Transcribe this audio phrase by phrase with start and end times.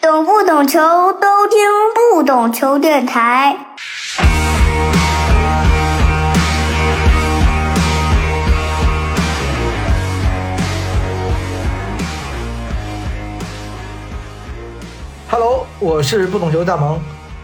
[0.00, 0.78] 懂不懂球
[1.14, 1.58] 都听
[2.14, 3.56] 不懂球电台。
[15.28, 17.00] Hello，我是不懂球大萌。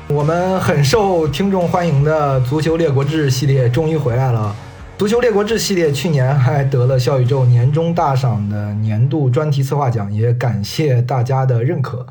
[0.07, 4.55] 我们很受听众欢迎的《足球列国志》系列终于回来了。
[4.99, 11.99] 《足球列国志》系列去年还得了小宇宙年终大赏的年度专题策划奖，也感谢大家的认可。《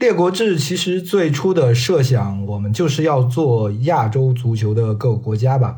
[0.00, 5.76] 列国志》其实最初的设想，我们就是要做亚洲足球的各个国家吧。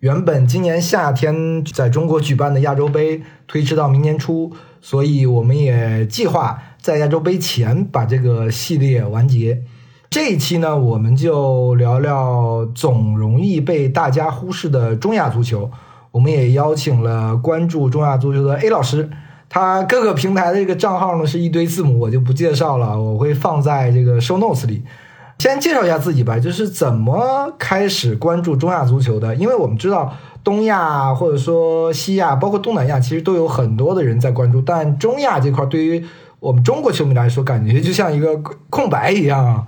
[0.00, 9.62] 原本今年夏天在中国举办的亚洲杯推迟到明年初，所以我们也计划在亚洲杯前把这个系列完结。
[10.10, 15.70] 这一期呢，我们就聊聊总容易被大家忽视的中亚足球。
[16.10, 19.08] 我们也邀请了关注中亚足球的 A 老师，
[19.54, 24.82] 他各个平台的这个账号呢是一堆字母，我就不介绍了，我会放在这个 show notes 里。
[25.38, 29.32] 先介绍一下自己吧，就是怎么开始关注中亚足球的？
[29.36, 36.04] 因为我们知道东亚或者说西亚，包括东南亚，其实都有很多的人在关注，但中亚这块对于
[36.40, 38.36] 我们中国球迷来说，感觉就像一个
[38.70, 39.66] 空白一样啊。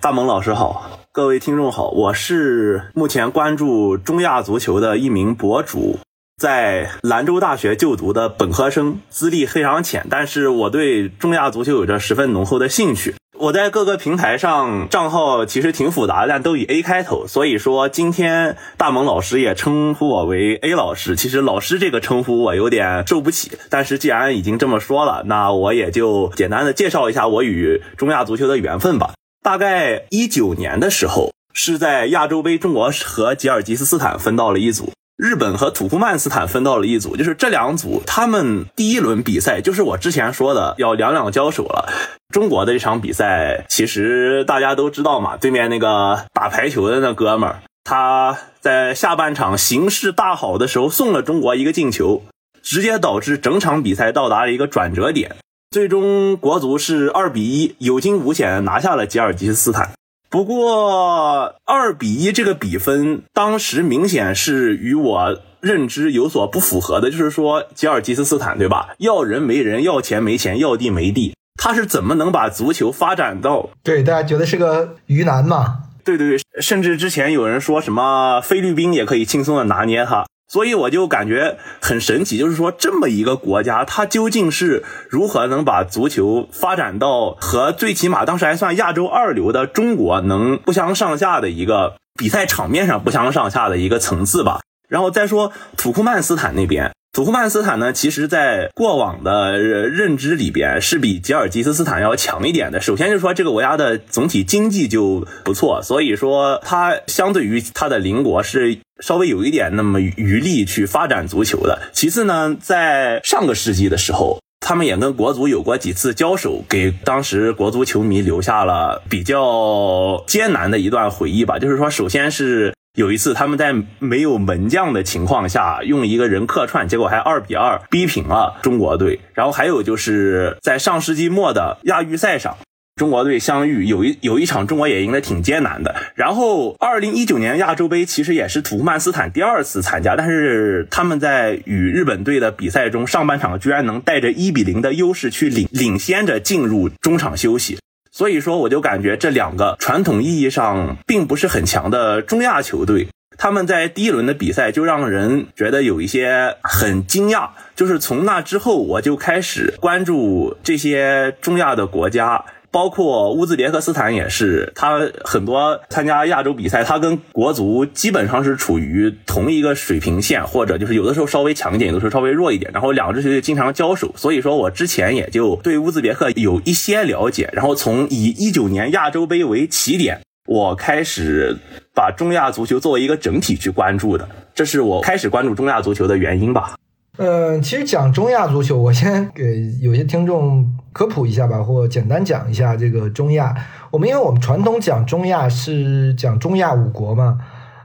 [0.00, 5.98] 大蒙老师好，各位听众好，我是目前关注中亚足球的一名博主，
[6.44, 13.14] 在兰州大学就读的本科生，资历非常浅，但是我对中亚足球有着十分浓厚的兴趣。
[13.38, 21.16] 我在各个平台上账号其实挺复杂，但都以 A 开头，所以说今天大萌老师也称呼我为 A 老师。
[21.16, 29.14] 其实老师这个称呼我有点受不起，但是既然已经这么说了，那我也就简单的介绍一下我与中亚足球的缘分吧。
[29.42, 34.92] 大概一九年的时候，是在亚洲杯，中国和吉尔吉斯斯坦分到了一组，
[35.24, 37.16] 日本和土库曼斯坦分到了一组。
[37.16, 41.90] 就是这两组，他们第一轮比赛就是我之前说的要两两交手了。
[42.28, 52.22] 中国的这场比赛，其实大家都知道嘛，对面那个打排球的那哥们儿，他在下半场形势大好的时候送了中国一个进球，
[52.62, 55.36] 直接导致整场比赛到达了一个转折点。
[55.70, 59.92] 最终，国足是二比一有惊无险拿下了吉尔吉斯斯坦。
[60.34, 67.08] 不过，二比一这个比分当时明显是与我认知有所不符合的。
[67.08, 68.96] 就是说，吉尔吉斯斯坦对吧？
[68.98, 73.70] 要人没人，要钱没钱，要地没地，他是怎么能把足球发展到？
[73.84, 75.82] 对，大家觉得是个鱼腩嘛？
[76.02, 80.26] 对对对，甚至之前有人说什么菲律宾也可以轻松的拿捏他。
[80.54, 94.60] 所以我就感觉很神奇，就是说这么一个国家，它究竟是如何能把足球发展到和最起码当时还算亚洲二流的中国能不相上下的一个比赛场面上不相上下的一个层次吧？
[94.88, 96.92] 然后再说土库曼斯坦那边。
[97.12, 102.80] 土库曼斯坦呢，其实，在过往的认知里边是比吉尔吉斯斯坦要强一点的。
[102.80, 111.90] 首先就是说，这个国家的总体经济就不错，所以说它相对于它的邻国是稍微有一点那么余力去发展足球的。
[111.92, 121.58] 其次呢，在上个世纪的时候，他们也跟国足有过几次交手，给当时国足球迷留下了比较艰难的一段回忆吧。
[121.58, 122.74] 就是说，首先是。
[122.96, 129.18] 有一次，他们在没有门将的情况下，用一个人客串，结果还二比二逼平了中国队。
[129.32, 132.56] 然后还有就是在上世纪末的亚预赛上，
[132.96, 135.96] 中国队相遇，有一有一场中国也赢得挺艰难的。
[136.14, 147.78] 然后二零一九年亚洲杯其实也是土库曼斯坦第二次参加，但是他们在与日本队的比赛中，上半场居然能带着一比零的优势去领领先着进入中场休息。
[148.12, 157.48] 所以说，我就感觉这两个传统意义上并不是很强的中亚球队，他们在第一轮的比赛就让人觉得有一些很惊讶。
[157.74, 162.44] 就是从那之后，我就开始关注这些中亚的国家。
[162.74, 181.56] 包括乌兹别克斯坦也是，他很多参加亚洲比赛，他跟国足基本上是处于同一个水平线，或者就是有的时候稍微强一点，有的时候稍微弱一点，然后两支球队经常交手，所以说我之前也就对乌兹别克有一些了解，然后从以一九年亚洲杯为起点，我开始
[181.94, 186.74] 把中亚足球作为一个整体去关注的，这是我开始关注中亚足球的原因吧。
[187.16, 193.54] 嗯，其实讲中亚足球，我先给有些听众科普一下吧，或简单讲一下这个中亚。
[193.92, 197.38] 我们因为我们传统讲中亚是讲中亚五国嘛，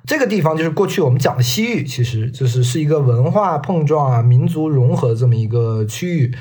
[0.08, 6.34] 这个地方就是过去我们讲的西域，其实就是是一个文化碰撞啊、民族融合这么一个区域。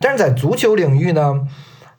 [0.00, 1.40] 但是在足球领域呢，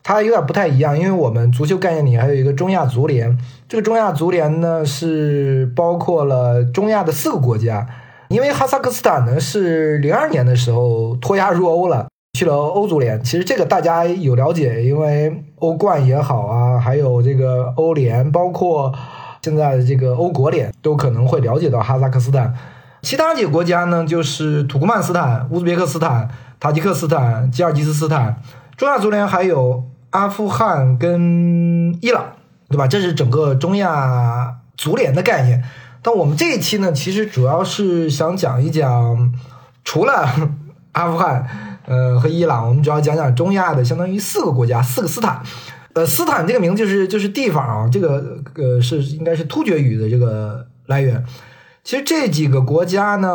[0.04, 3.38] 它有点不太一样，因为我们足球概念里还有一个中亚足联，
[3.70, 7.88] 这个中亚足联呢是包括了中亚的四个国家。
[8.36, 12.06] 因为哈萨克斯坦呢是零二年的时候脱亚入欧了，
[12.38, 13.24] 去了欧足联。
[13.24, 18.94] 其实这个大家有了解，因为欧冠也好啊，还有这个欧联，包括
[19.42, 22.54] 现在的这个欧国联，都可能会了解到哈萨克斯坦。
[23.04, 26.28] 其他几个国家呢，就是土库曼斯坦、乌兹别克斯坦、
[26.60, 28.42] 塔吉克斯坦、吉尔吉斯斯坦。
[28.76, 32.26] 中亚足联还有阿富汗跟伊朗，
[32.68, 32.86] 对吧？
[32.86, 35.64] 这是整个中亚足联的概念。
[36.06, 39.34] 但我们这一期呢，其实主要是想讲一讲，
[39.84, 40.30] 除了
[40.92, 45.42] 阿富汗，呃和伊朗，我们主要讲讲中亚的相当于四个国家，四个斯坦。
[45.94, 51.26] 呃，斯坦这个名字就是就是地方啊，这个呃是应该是突厥语的这个来源。
[51.84, 53.30] 其实这几个国家呢，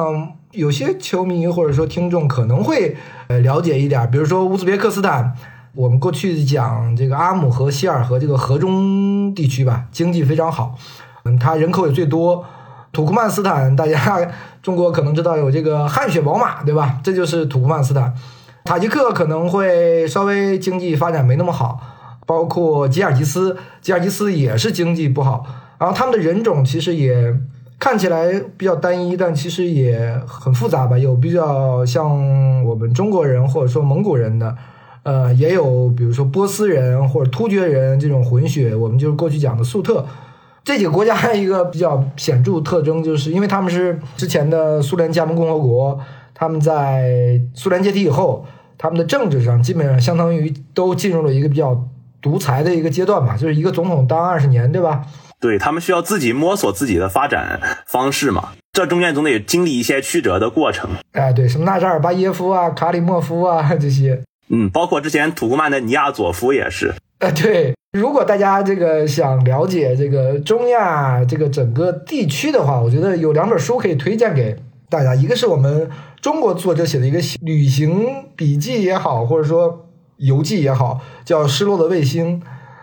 [0.53, 2.97] 有些球迷或者说听众可能会
[3.27, 5.35] 呃了解一点，比如说乌兹别克斯坦，
[5.75, 10.77] 我们过去讲这个阿姆河希尔河这个河中地区吧，经济非常好，
[11.25, 12.45] 嗯，它人口也最多。
[12.93, 14.29] 土库曼斯坦，大家
[14.63, 16.99] 中国可能知道有这个汗血宝马，对吧？
[17.05, 18.13] 这就是土库曼斯坦。
[18.65, 21.81] 塔吉克可能会稍微经济发展没那么好，
[22.27, 25.47] 包括吉尔吉斯，吉尔吉斯也是经济不好。
[25.79, 27.35] 然后他们的人种其实也
[27.79, 30.99] 看起来比较单一，但其实也很复杂吧。
[30.99, 34.55] 有比较像我们中国人或者说蒙古人的，
[35.05, 40.05] 呃，也有比如说波斯人或者突厥人这种混血，我们就是过去讲的粟特。
[40.71, 45.99] 这几个国家还有一个比较显著特征，就是因为他们是之前的苏联加盟共和国，
[46.33, 48.47] 他们在苏联解体以后，
[48.79, 51.85] 他们的政治上基本上相当于都进入了一个比较
[52.23, 55.05] 独裁的一个阶段吧，就是一个总统当二十年，对吧？
[55.41, 60.89] 对他们需要自己摸索自己的发展方式嘛，这中间总得经历一些曲折的过程。
[61.11, 66.95] 哎，对，什么纳扎尔巴耶夫啊、卡里莫夫啊这些，嗯，包括之前土库曼的尼亚佐夫也是。
[67.21, 67.75] 呃，对。
[67.93, 74.57] 如果大家这个想了解这个中亚这个整个地区的话，我觉得有两本书可以推荐给
[74.89, 75.13] 大家。
[75.13, 75.91] 一个是我们
[76.21, 78.07] 中国作者写的一个旅行
[78.37, 79.89] 笔记也好，或者说
[80.19, 82.41] 游记也好，叫《失落的卫星》。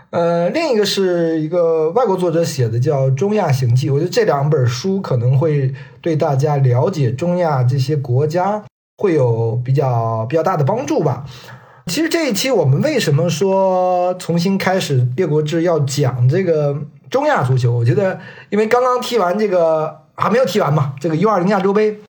[0.10, 3.89] 呃，另一个是一个外国作者写的叫《中亚行记》。
[3.94, 8.62] 我觉得这两本书可能会对大家了解中亚这些国家
[8.98, 11.25] 会有比较比较大的帮助吧。
[11.88, 16.78] 其实这一期我们为什么说重新开始《列国志》要讲这个
[17.10, 17.72] 中亚足球？
[17.72, 18.19] 我觉得，
[18.50, 22.00] 因为刚刚踢完这个还没有踢完嘛，这个 U 二零亚洲杯，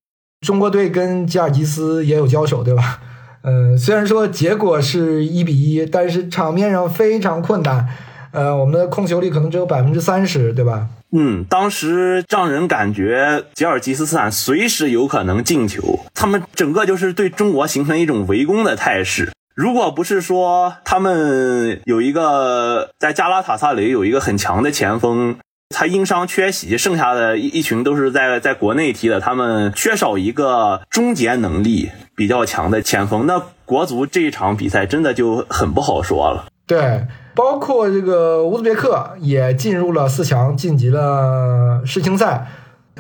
[0.40, 3.00] 中国队跟吉尔吉斯也有交手，对吧？
[3.42, 7.88] 嗯，虽然说结果是一比一，但是场面上非常困难。
[8.32, 10.88] 呃，我们的控球率可能只有百分之三十，对吧？
[11.12, 19.30] 嗯，当时让人感觉吉尔吉斯斯坦随时有可能进球，他们整个就是对中国形成一种围攻的态势。
[19.58, 25.37] 如果不是说他们有一个在加拉塔萨雷有一个很强的前锋，
[25.75, 36.46] 他因伤缺席，剩下的一一群都是在在国内踢的，他们缺少一个终结能力比较强的前锋，那国足这一场比赛真的就很不好说了。
[36.64, 37.04] 对，
[37.34, 42.46] 包括这个乌兹别克也进入了四强，晋级了世青赛。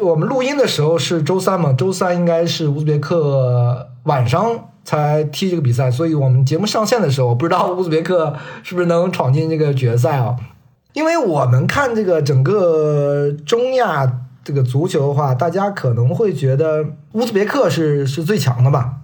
[0.00, 4.67] 我们录音的时候是周三嘛，周三应该是乌兹别克晚上。
[4.88, 10.34] 才踢这个比赛，所以我们节目上线的时候，不知道 乌兹别克是不是能闯进这个决赛啊？
[10.94, 14.10] 因为我们看这个整个中亚
[14.42, 19.00] 这个足球的话，大家可能会觉得乌兹别克是是最强的吧，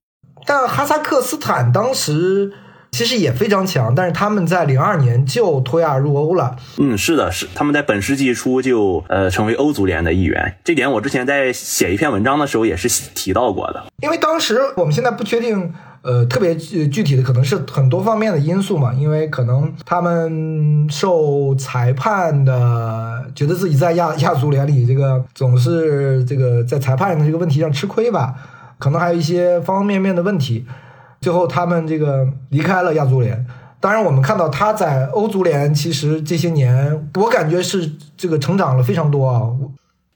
[0.47, 2.55] 但哈萨克斯坦当时。
[2.95, 6.57] 其实也非常强，但是他们在零二年就脱亚入欧了。
[6.79, 10.57] 嗯，是的，是他们在本世纪初就呃成为欧足联的一员。
[10.63, 13.83] 这点我之前在写一篇文章的时候也是提到过的。
[14.01, 18.95] 因为当时我们现在不确定，呃，特别具体的可能是很多方面的因素嘛。
[18.95, 28.35] 因为可能他们受裁判的觉得自己在亚亚足联里这个总是这个在裁判的这个问题上吃亏吧，
[28.79, 30.65] 可能还有一些方方面面的问题。
[31.25, 33.47] 最后，他们这个离开了亚足联。
[33.81, 39.41] 当然，我们看到他在欧足联，其实这些年，我感觉是这个成长了非常多啊。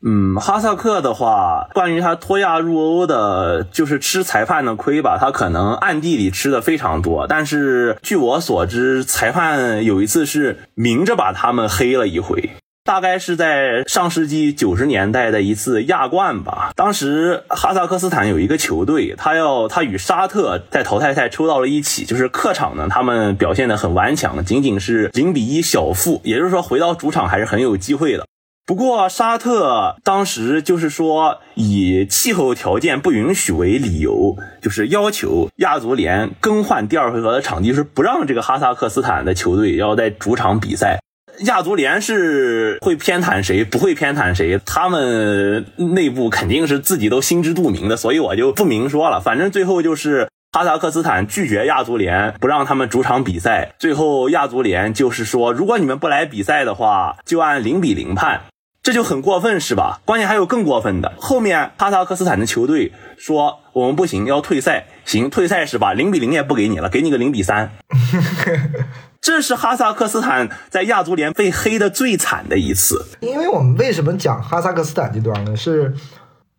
[0.05, 7.27] 嗯，哈萨克的话，关于他脱亚入欧的，就是吃裁判的亏吧，他可能暗地里吃的非常多。
[7.27, 12.51] 但是据我所知，裁判有一次是明着把他们黑了一回。
[12.89, 16.73] 大概是在上世纪九十年代的一次亚冠吧。
[16.75, 28.25] 当时哈萨克斯坦有一个球队，他要他与沙特在淘汰赛抽到了一起，就是客场呢，他们表现的很顽强，仅仅是零比一小负，也就是说回到主场还是很有机会的。
[28.65, 41.01] 不过沙特当时就是说以气候条件不允许为理由，就是要求亚足联更换第二回合的场地，就是不让这个哈萨克斯坦的球队要在主场比赛。
[41.45, 49.21] 亚足联是会偏袒谁，不会偏袒谁，他们内部肯定是自己都心知肚明的，所以我就不明说了。
[49.21, 58.43] 反正最后就是哈萨克斯坦拒绝亚足联不让他们主场比赛，最后亚足联就是说，如果你们不来比赛的话，就按零比零判。
[58.81, 60.01] 这就很过分，是吧？
[60.07, 64.87] 关键还有更过分的，后面哈萨克斯坦的球队说我们不行，要退赛。
[65.05, 65.93] 行，退赛是吧？
[65.93, 67.71] 零比零也不给你了，给你个零比三。
[69.29, 73.05] 这是哈萨克斯坦在亚足联被黑的最惨的一次。
[73.21, 75.55] 因为我们为什么讲哈萨克斯坦这段呢？
[75.55, 75.93] 是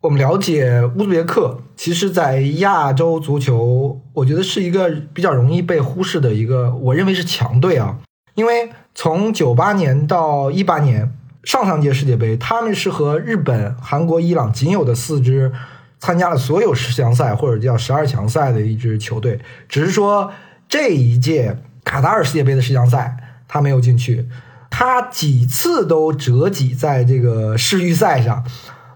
[0.01, 7.97] 我们了解乌兹别克，其实，在亚洲足球，我觉得是一个比较容易被忽视的一个，我认为是强队啊。
[8.35, 11.11] 因为从九八年到一八年。
[11.45, 15.51] 上上届世界杯，他们是和日本、韩国、伊朗仅有的四支
[15.97, 19.39] 参加了所有十强赛或者叫十二强赛的一支球队。
[19.69, 20.31] 只是说
[20.67, 21.57] 这一届
[21.89, 23.17] 卡塔尔世界杯的十强赛
[23.47, 24.29] 他没有进去，
[24.69, 28.43] 他几次都折戟在这个世预赛上。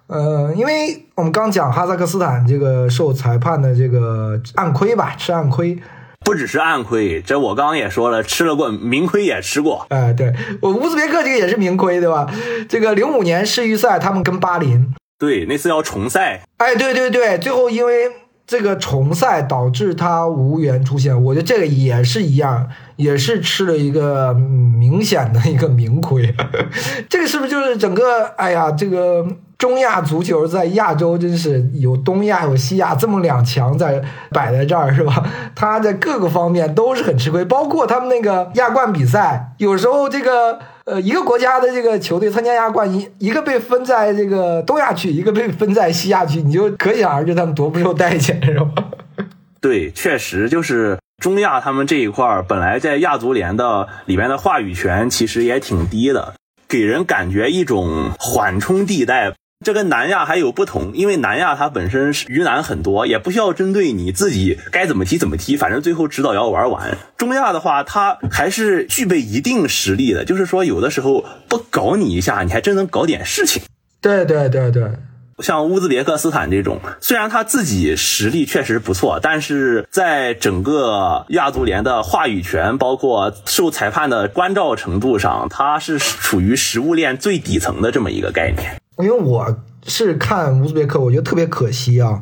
[0.06, 5.76] 呃，因为我们刚讲哈萨克斯坦这个受裁判的这个暗亏吧，吃暗亏。
[6.24, 9.88] 不只是暗亏，这我刚刚也说了，吃了过明亏也吃过。
[9.90, 10.32] 哎，对
[10.62, 12.32] 我乌兹别克这个也是明亏，对吧？
[12.70, 16.44] 这个零五年世预赛他们跟巴林，对，那次要重赛。
[16.58, 18.12] 哎，对对对，最后因为
[18.56, 22.68] 这个重赛导致他无缘出现，我觉得这个也是一样，
[22.98, 26.32] 也是吃了一个明显的一个明亏。
[27.10, 28.28] 这个是不是就是整个？
[28.38, 29.26] 哎呀，这个。
[29.56, 35.26] 中亚足球在亚洲真是有东亚有西亚这么两强在摆在这儿是吧？
[35.56, 48.70] 他在各个方面都是很吃亏，包括他们那个亚冠比赛，有时候这个呃一个国家的这个球队参加亚冠，一一个被分在这个东亚区，一个被分在西亚区，你就可想而知他们多不受待见是吧？
[49.62, 56.34] 对，确实就是中亚他们这一块儿本来在亚足联的里面的话语权其实也挺低的，
[56.68, 59.34] 给人感觉一种缓冲地带。
[59.64, 66.98] 这跟南亚还有不同，因为南亚它本身是鱼腩很多，也不需要针对你自己该怎么踢怎么踢，反正最后指导要玩完。
[67.18, 73.64] 中亚的话，它还是具备一定实力的，就是说有的时候不搞你一下，你还真能搞点事情。
[74.02, 74.92] 对对对对，
[75.40, 88.76] 像乌兹别克斯坦这种，虽然他自己实力确实不错，但是在整个亚足联的话语权，包括受裁判的关照程度上，它是处于食物链最底层的这么一个概念。
[89.00, 89.58] 因为我
[89.88, 92.22] 是看乌兹别克，我觉得特别可惜啊，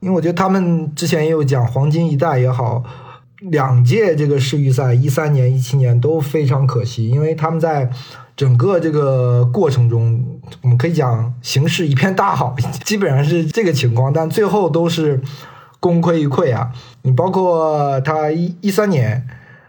[0.00, 2.84] 因为我觉得他们之前也有讲黄金一代也好，
[3.40, 7.90] 两届这个世预赛，一三年、一七年都非常可惜，因为他们在
[8.36, 10.24] 整个这个过程中，
[10.62, 15.20] 我们可以讲形势一片大好，基本上是这个情况，但最后都是
[15.80, 16.70] 功亏一篑啊。
[17.02, 19.26] 你包括他一一三年，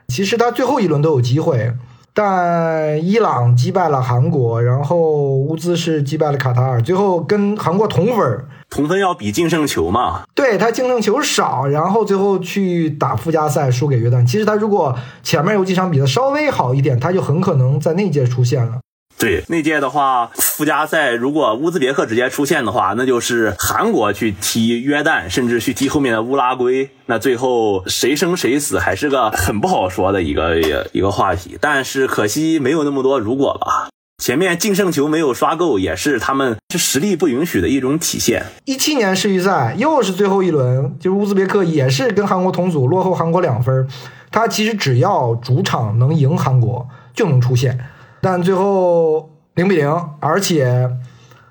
[0.07, 1.73] 其实他最后一轮都有机会。
[2.13, 10.21] 但伊朗击败了韩国，然后乌兹是击败了卡塔尔，最后跟韩国同分同分要比净胜球嘛？
[10.35, 14.25] 对他净胜球少，然后最后去打附加赛输给约旦。
[14.25, 18.79] 其实他如果前面有几场比赛稍微好一点，他就很可能在那届出现了。
[19.23, 26.89] 对那届的话，附加赛如果乌兹别克直接出线的话，那就是韩国去踢约旦，甚至去踢后面的乌拉圭。
[27.05, 30.59] 那最后谁生谁死，还是个很不好说的一个
[30.91, 31.57] 一个话题。
[31.61, 33.87] 但是可惜没有那么多如果吧。
[34.21, 38.45] 前面净胜球没有刷够，也是他们是实力不允许的一种体现。
[38.65, 43.87] 一七年世预赛又是最后一轮，就是乌兹别克也是跟韩国同组，落后韩国两分。
[44.31, 47.79] 他其实只要主场能赢韩国，就能出现。
[48.23, 50.89] 但最后零比零，而且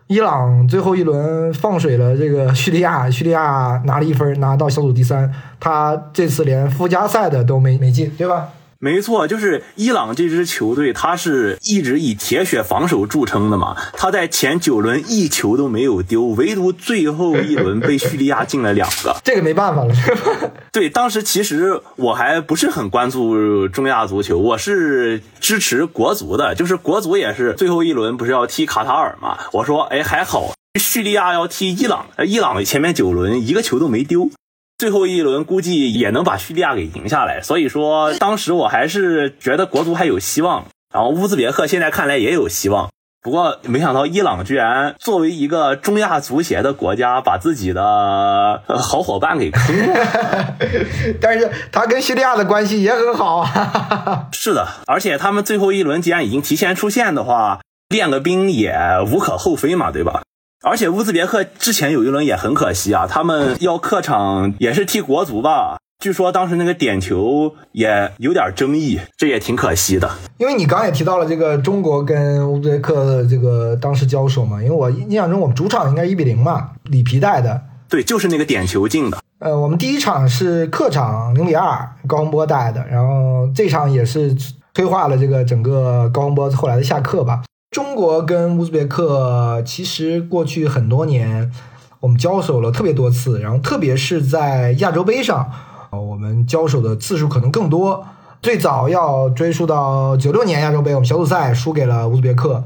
[0.07, 5.31] 伊朗最后一轮放水了这个叙利亚，叙利亚拿了一分，拿到小组第三。
[5.61, 8.49] 他这次连附加赛的都没没进，对吧？
[8.85, 13.77] 没错，就是伊朗这支球队，他是一直以铁血防守著称的嘛。
[13.93, 19.17] 他在前九轮一球都没有丢，唯独最后一轮被叙利亚进了两个。
[19.23, 19.95] 这个没办法了，
[20.73, 26.57] 对，当时其实我还不是很关注中亚足球，我是支持国足的。
[26.57, 29.39] 就是国足也是最后一轮不是要踢卡塔尔嘛？
[29.53, 34.29] 我说，哎，还好，叙利亚要踢伊朗，伊朗前面九轮一个球都没丢。
[34.83, 40.65] 最后一轮估计也能把叙利亚给赢下来，所以说当时我还是觉得国足还有希望。
[40.93, 42.91] 然后乌兹别克现在看来也有希望，
[43.23, 50.57] 不过没想到伊朗居然作为一个中亚足协的国家，把自己的好伙伴给坑了。
[51.23, 54.27] 但是他跟叙利亚的关系也很好啊。
[54.33, 58.77] 是的，而且他们最后一轮既然已经提前出线的话，练个兵也
[59.09, 60.23] 无可厚非嘛，对吧？
[60.64, 65.76] 而且乌兹别克之前有一轮也很可惜啊，他们要客场也是踢国足吧？
[65.99, 70.09] 据说当时那个点球也有点争议，这也挺可惜的。
[70.38, 77.61] 因为你刚也提到了这个中国跟乌兹别克这个当时交手嘛，因为我印象中我们主场应该一比零嘛，里皮带的。
[77.88, 79.19] 对，就是那个点球进的。
[79.40, 84.33] 呃，我们第一场是客场零比二高洪波带的，然后这场也是
[84.75, 87.42] 催化了这个整个高洪波后来的下课吧。
[87.73, 91.50] 中国跟乌兹别克其实过去很多年
[92.00, 95.50] 我们交手了特别多次，然后特别是在亚洲杯上，
[95.88, 98.07] 呃我们交手的次数可能更多。
[98.43, 102.62] 最早要追溯到九六年亚洲杯，我们小组赛输给了乌兹别克。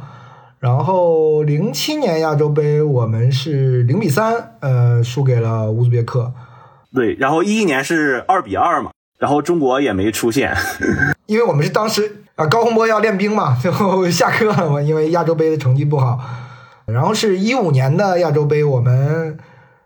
[0.59, 6.33] 然后零七年亚洲杯，我们是零比三，呃，输给了乌兹别克。
[6.93, 10.57] 对，然后一一年是二比二嘛，然后中国也没出现。
[11.27, 16.19] 因为我们是当时啊，高洪波要练兵嘛， 最后下课了嘛，因为亚洲杯的成绩不好。
[16.87, 19.37] 然后是一五年的亚洲杯，我们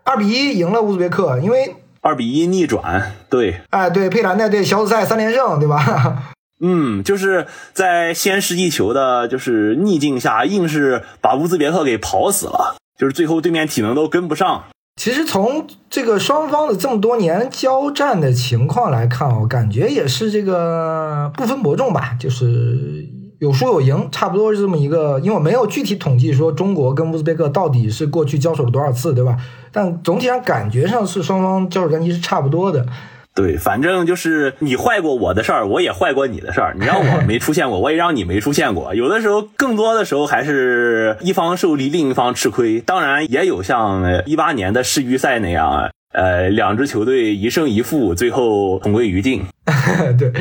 [0.03, 6.33] 二比一赢了乌兹别克，因为二比一逆转，对，哎，对，佩兰带队小组赛三连胜，对吧？
[6.63, 14.65] 嗯，就是在先失一球的，就是逆境下，硬是把乌兹别克给跑死了，就是最后对面体能都跟不上。
[15.03, 25.19] 其实从这个双方的这么多年交战的情况来看，我感觉也是这个不分伯仲吧，就是有输有赢，差不多是这么一个。
[25.21, 29.35] 因为我没有具体统计说中国跟乌兹别克到底是过去交手了多少次，对吧？
[29.71, 32.85] 但总体上感觉上是双方交手战绩是差不多的。
[33.33, 36.75] 对，反正就是你坏过我的事儿，我也坏过你的事儿。
[36.77, 38.93] 你让我没出现过，我也让你没出现过。
[38.93, 42.81] 有的时候，更多的时候还是一方受利，另一方吃亏。
[42.81, 49.43] 当然，也有像一八年的世预赛那样，呃，两支球队一胜一负，最后同归于尽。
[50.19, 50.33] 对，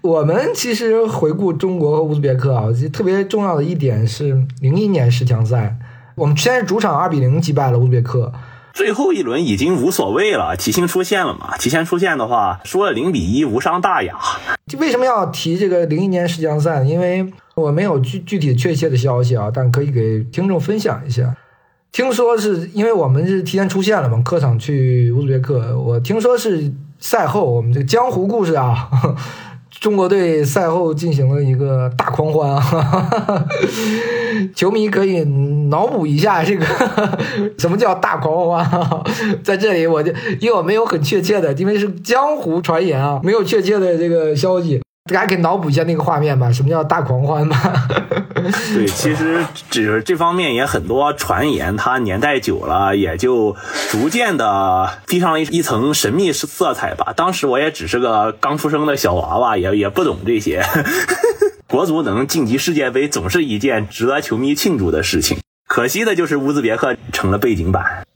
[0.00, 5.76] 我们其实回顾中国和乌兹别克啊，特别重要的一点是零一年十强赛，
[6.14, 8.32] 我们先是主场二比零击败了乌兹别克。
[8.78, 11.56] 最后一轮已经无所谓了，体型出现了嘛？
[11.58, 14.16] 提前出现的话，输了零比一，无伤大雅。
[14.68, 16.84] 就为什么要提这个零一年世强赛？
[16.84, 21.34] 因为我没有具具体确切的消息啊，但可以给听众分享一下。
[21.90, 25.76] 听说是因为我们是提前出现了嘛，客场去乌兹别克。
[25.76, 28.88] 我听说是赛后我们这个江湖故事啊，
[29.80, 33.46] 中国队赛后进行了一个大狂欢啊，
[34.54, 35.22] 球迷可以
[35.70, 36.66] 脑补一下这个
[37.58, 39.02] 什么叫大狂欢啊？
[39.44, 47.56] 在这里我就因为我没有很确切的，因为是江湖传言啊，没有确切的这个消息，大家可以脑补一下那个画面吧，什么叫大狂欢吧？
[48.74, 53.56] 对，其实只这方面也很多传言，它年代久了，也就
[53.90, 57.12] 逐渐的披上了一一层神秘色彩吧。
[57.16, 60.62] 当时我也只是个刚出生的小娃娃，也也不懂这些。
[61.68, 65.38] 国足能晋级世界杯，总是一件值得球迷庆祝的事情。
[65.66, 68.06] 可惜的就是乌兹别克成了背景板。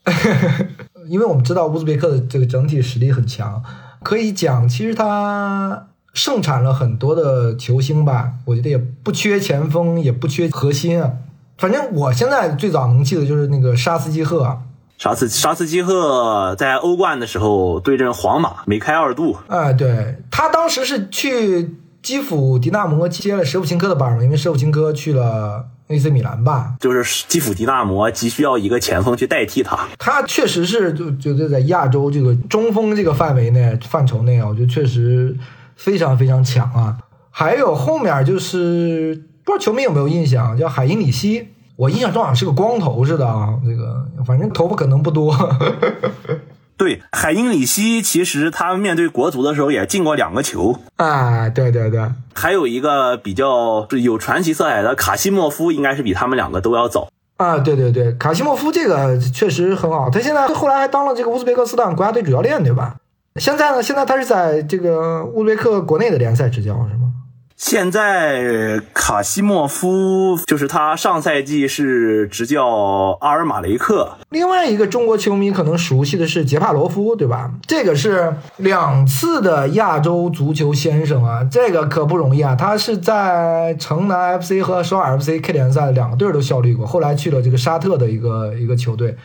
[1.11, 3.63] 因为我们知道乌兹别克的这个整体实力很强，
[4.03, 8.33] 可以讲其实他盛产了很多的球星吧。
[8.45, 11.13] 我觉得也不缺前锋，也不缺核心啊。
[11.59, 14.59] 反正我现在最早能记得就是那个沙斯基赫啊，
[14.99, 19.37] 沙斯沙斯基赫在欧冠的时候对阵皇马梅开二度。
[19.47, 26.75] 哎，对他当时是去基辅迪纳摩接了舍甫琴科的班嘛，因为舍甫琴科去了 AC 米兰吧。
[26.81, 29.79] 就是基辅迪纳摩急需要一个前锋去代替他。
[29.99, 35.37] 他确实是就觉得在亚洲这个中锋这个范围内范畴内啊，我觉得确实
[35.83, 36.97] 非常非常强啊。
[37.31, 39.15] 还有后面就是
[39.45, 45.35] 不知道球迷有没有印象，叫海因里希，我印象中好像是个光头似的啊，这个反正头发可能不多。
[46.77, 50.77] 对，海因里希其实他面对国足的时候也进过两个球。
[50.97, 57.09] 啊，对对对，还有一个比较有传奇色彩的卡西莫夫，应该是比他们两个都要早。
[57.37, 62.97] 啊，对对对，卡西莫夫这个确实很好，他现在后来还当了这个乌兹别克斯坦国家队主教练，对吧？
[63.37, 67.13] 现在呢，现在他是在这个乌兹别克国内的联赛执教，是吗？
[67.57, 77.53] 现在卡西莫夫就是他上赛季是执教阿尔马雷克，另外一个中国球迷可能熟悉的是杰帕罗夫，对吧？
[77.67, 82.57] 这个是两次的亚洲足球先生啊，这个可不容易啊。
[82.57, 89.17] 他是在城南 FC 和首尔 FC K 联赛两个队都效力过，后来去了这个沙特的一个一个球队。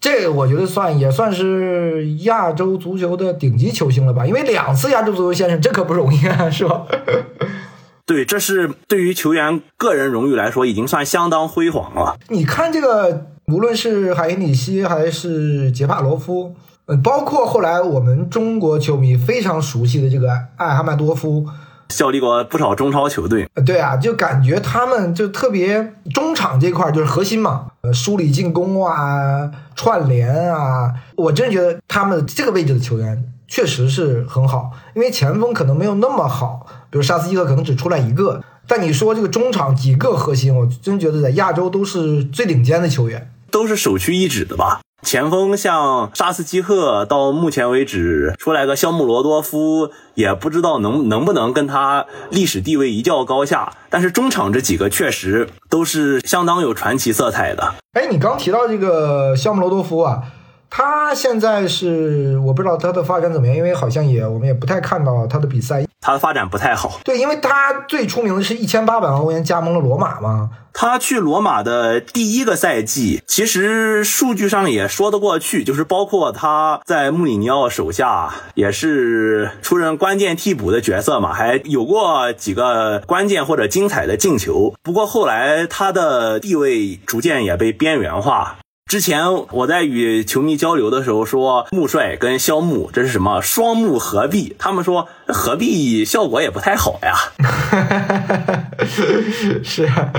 [0.00, 4.26] 这个我觉得算也算是亚洲足球的顶级球星了吧？
[4.26, 6.86] 因为两次亚洲足球先生，这可不容易啊，是吧？
[8.06, 12.16] 对，这是对于球员个人荣誉来说，已经算相当辉煌了。
[12.28, 16.54] 你看这个，无论是海因里希还是杰帕罗夫，
[16.86, 21.46] 呃，包括后来我们中国球迷非常熟悉的这个艾哈迈多夫，
[21.90, 23.46] 效力过不少中超球队。
[23.54, 43.30] 呃对啊，就感觉他们就特别中场这块儿就是核心嘛，呃，梳理进攻啊，串联啊，我真觉得他们这个位置的球员确实是很好，因为前锋可能没有那么好，比如沙斯基赫可能只出来一个，但你说这个中场几个核心，我真觉得在亚洲都是最顶尖的球员。
[43.50, 44.80] 都是首屈一指的吧？
[45.02, 53.72] 前锋像沙斯基赫，到目前为止出来个肖姆罗多夫，也不知道能能不能跟他历史地位一较高下。
[53.88, 57.74] 但是中场这几个确实都是相当有传奇色彩的。
[57.94, 60.22] 哎，你刚提到这个肖姆罗多夫啊，
[60.68, 65.84] 他现在是我不知道他的发展怎么样，因为好像也我们也不太看到他的比赛。
[66.00, 67.00] 他的发展不太好。
[67.04, 70.50] 对，因为他最出名的是一千八百万欧元加盟了罗马嘛。
[70.72, 84.72] 他去罗马的第一个赛季，其实数据上也说得过去，就是包括他在穆里尼奥手下也是出任关键替补的角色嘛，还有过几个关键或者精彩的进球。
[84.82, 88.58] 不过后来他的地位逐渐也被边缘化。
[88.90, 94.56] 之前我在与球迷交流的时候说，穆帅跟肖穆这是什么双穆合璧？
[94.58, 97.14] 他们说合璧效果也不太好呀。
[99.62, 100.10] 是啊，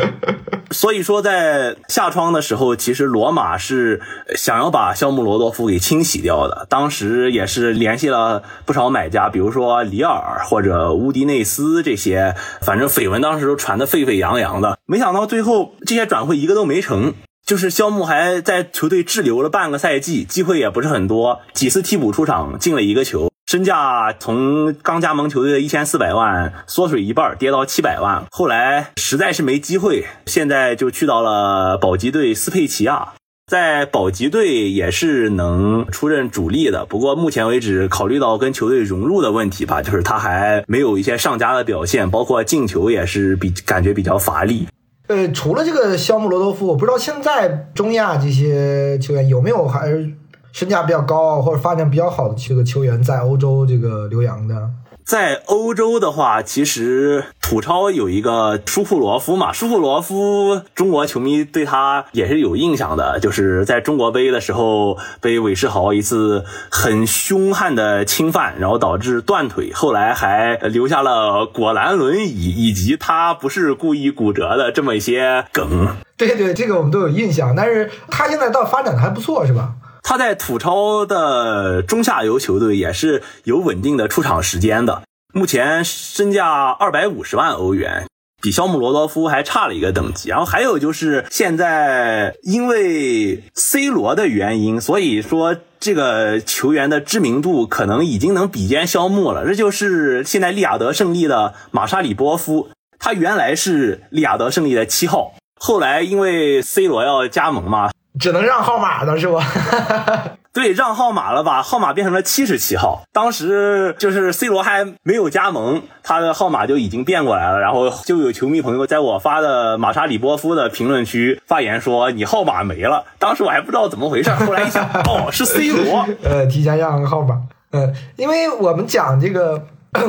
[0.71, 3.99] 所以说在下窗的时候，其实罗马是
[4.37, 6.65] 想要把肖穆罗多夫给清洗掉的。
[6.69, 14.77] 当时也是联系了不少买家，比如说里尔或者乌迪内斯这些，反正绯闻当时都传得沸沸扬扬的。
[14.85, 17.13] 没想到最后这些转会一个都没成。
[17.51, 28.23] 就是肖木还在球队滞留了半个赛季，机会也不是很多，几次替补出场进了一个球，身价从刚加盟球队的一千四百万缩水一半，跌到七百万。
[28.31, 33.09] 后来实在是没机会，现在就去到了保级队斯佩齐亚，
[33.51, 36.85] 在保级队也是能出任主力的。
[36.85, 44.65] 不过目前为止，考虑到跟球队融入的问题吧，就是他还没有一些上佳的表现，包括进球也是比感觉比较乏力。
[45.11, 50.09] 呃，除了这个肖穆罗多夫，我不知道现在中亚这些球员有没有还是
[50.53, 54.69] 身价比较高或者发展比较好的这个球员在欧洲这个留洋的。
[55.05, 75.95] 在欧洲的话，其实土超有一个舒库罗夫嘛，舒库罗夫，中国球迷对他也是有印象的，就是在中国杯的时候被韦世豪一次很凶悍的侵犯，然后导致断腿，后来还留下了果篮轮椅以及他不是故意骨折的这么一些梗。
[76.15, 79.73] 对对，这个我们都有印象，但是他现在倒发展的还不错，是吧？
[80.03, 88.07] 他在土超的中下游球队也是有稳定的出场时间的，目前身价二百五十万欧元，
[88.41, 90.29] 比肖姆罗多夫还差了一个等级。
[90.29, 99.45] 然后还有就是现在因为 C 罗的原因，所以说这个球员的知名度可能已经能比肩肖穆了。
[99.45, 107.91] 这就是现在利雅得胜利的马沙里波夫，他原来是利雅得胜利的七号，后来因为 C 罗要加盟嘛。
[108.19, 109.43] 只能让号码了是吧？
[110.53, 111.63] 对，让号码了把？
[111.63, 113.03] 号码变成了七十七号。
[113.13, 117.59] 当时就是 C 罗还没有加盟，他的号码就已经变过来了。
[117.61, 126.05] 然后就有球迷朋友在我发的马沙里波夫的评论区发言说：“你号码没了。”当时我还不知道怎么回事，后来一想，哦，是 C 罗。
[126.21, 127.41] 呃，提前让个号码。
[127.71, 129.67] 嗯，因为我们讲这个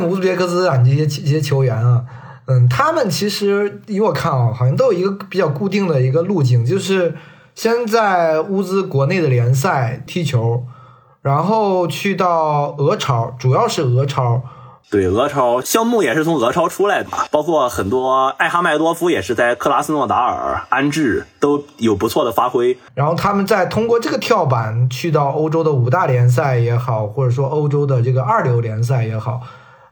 [0.08, 2.02] 乌兹别克斯坦这些这些球员啊，
[2.46, 7.14] 嗯，他们其实以我看啊，好像都有一个比较固定的一个路径，就是。
[7.54, 10.64] 先在乌兹国内的联赛踢球，
[11.20, 14.42] 然后去到俄超，主要是俄超。
[14.90, 22.76] 对，俄超，肖穆也是从俄超出来的嘛，包括很多艾哈迈多夫也是在克拉斯诺达尔安置，都有不错的发挥。
[22.94, 29.40] 然后他们再通过这个跳板去到欧洲的五大联赛也好，或者说欧洲的这个二流联赛也好，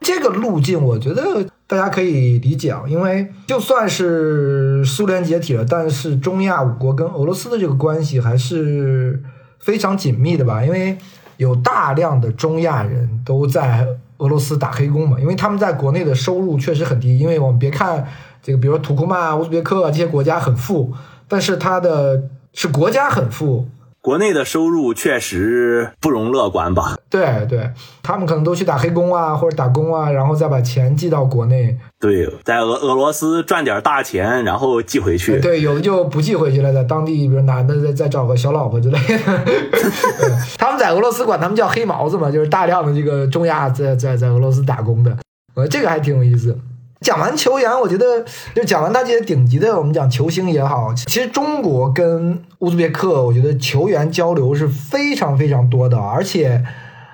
[0.01, 1.47] 这个路径我觉得。
[1.71, 9.23] 大家可以理解啊，因为就算是苏联解体了，但是中亚五国跟俄罗斯的这个关系还是
[9.57, 10.61] 非常紧密的吧？
[10.65, 10.97] 因为
[11.37, 17.17] 有大量的中亚人都在俄罗斯打黑工嘛，因为他们在国内的收入确实很低。
[17.17, 18.05] 因为我们别看
[18.43, 20.91] 这个，比如说土库曼、乌兹别克这些国家很富，
[21.29, 23.65] 但是它的是国家很富。
[24.01, 26.97] 国内的收入确实不容乐观吧？
[27.07, 27.69] 对对，
[28.01, 31.77] 他们可能都去打黑工啊，或者打工啊，然后再把钱寄到国内。
[31.99, 35.39] 对，在俄俄罗斯赚点大钱，然后寄回去。
[35.39, 39.45] 对，有的就不寄回去了，在当地，比如男的再再找个小老婆之类的。
[40.57, 45.15] 他们在俄罗斯管他们叫黑毛子嘛，就是大量的这个中亚在在在俄罗斯打工的。
[45.53, 46.57] 呃，这个还挺有意思。
[47.01, 56.63] 讲完球员，我觉得就讲完那些顶级的，我们讲球星也好，其实中国跟乌兹别克，我觉得球员交流是非常非常多的，而且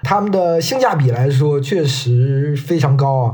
[0.04, 3.34] 他们的性价比来说确实非常高啊。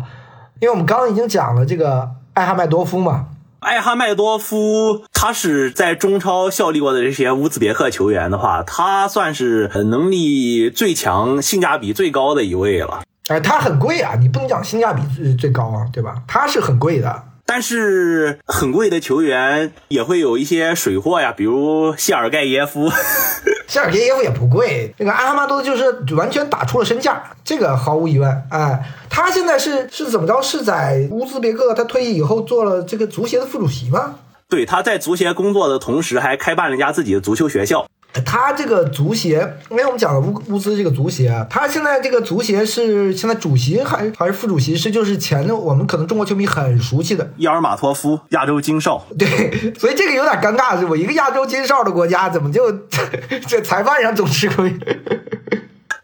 [0.60, 3.26] 因为我们刚刚已经讲了这个艾哈迈多夫嘛，
[3.62, 13.02] 艾哈迈多夫他是在中超效力过的这些乌兹别克球员的话，他算是能力最强、性价比最高的一位了。
[13.30, 14.16] 哎，它很贵啊！
[14.20, 16.22] 你不能讲性价比最最高啊，对吧？
[16.28, 22.92] 它是很贵的，但是很贵的球员也会有一些水货呀，比如谢尔盖耶夫。
[23.66, 28.30] 谢尔盖耶夫也不贵，那个阿哈马多就是完全打出了身价，这个毫无疑问。
[28.50, 30.42] 哎，他现在是是怎么着？
[30.42, 34.16] 是在乌兹别克，他退役以后做了这个足协的副主席吗？
[34.50, 37.88] 对，他在足协工作的同时，还开办了一家自己的足球学校。
[38.22, 44.76] 他这个足协，因为我们讲了乌乌兹这个足协啊，他现在这个足协是现在主席还还是副主席？
[44.76, 49.04] 是就是前的我们可能中国球迷很熟悉的伊尔马托夫，亚洲金哨。
[49.18, 52.72] 对， 所以这个有点尴尬，是我一个亚洲金哨的国家，怎么就
[53.48, 54.76] 这裁判上总吃亏？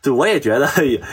[0.01, 0.67] 对，我也觉得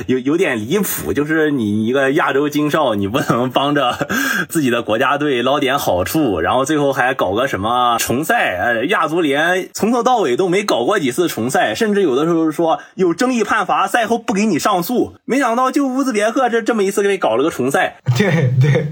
[0.06, 4.06] 有有点离谱，就是你一个亚洲金少，你不能帮着
[4.48, 8.56] 自己的国家队捞点好处，然后最后还搞个什么重赛？
[8.58, 15.14] 呃，亚足联从头到尾都没搞过几次重赛，甚至有的时候说有争议判罚，赛后不给你上诉。
[15.24, 17.96] 没想到就乌兹别克这这么一次给你搞了个重赛。
[18.16, 18.86] 对 对。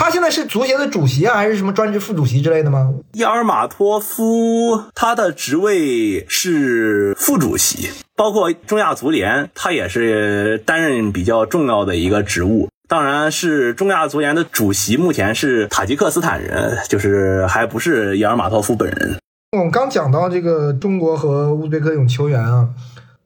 [0.00, 2.94] 他现在是足协的主席啊，还是什么专职副主席之类的吗？
[3.14, 12.68] 伊尔马托夫他的职位是副主席，包括中亚足联，他也是担任比较重要的一个职务。
[12.86, 19.18] 当然是中亚足联的主席，目前是塔吉克斯坦人，就是还不是伊尔马托夫本人。
[19.50, 22.68] 我们刚讲到这个中国和乌兹别克这种球员啊，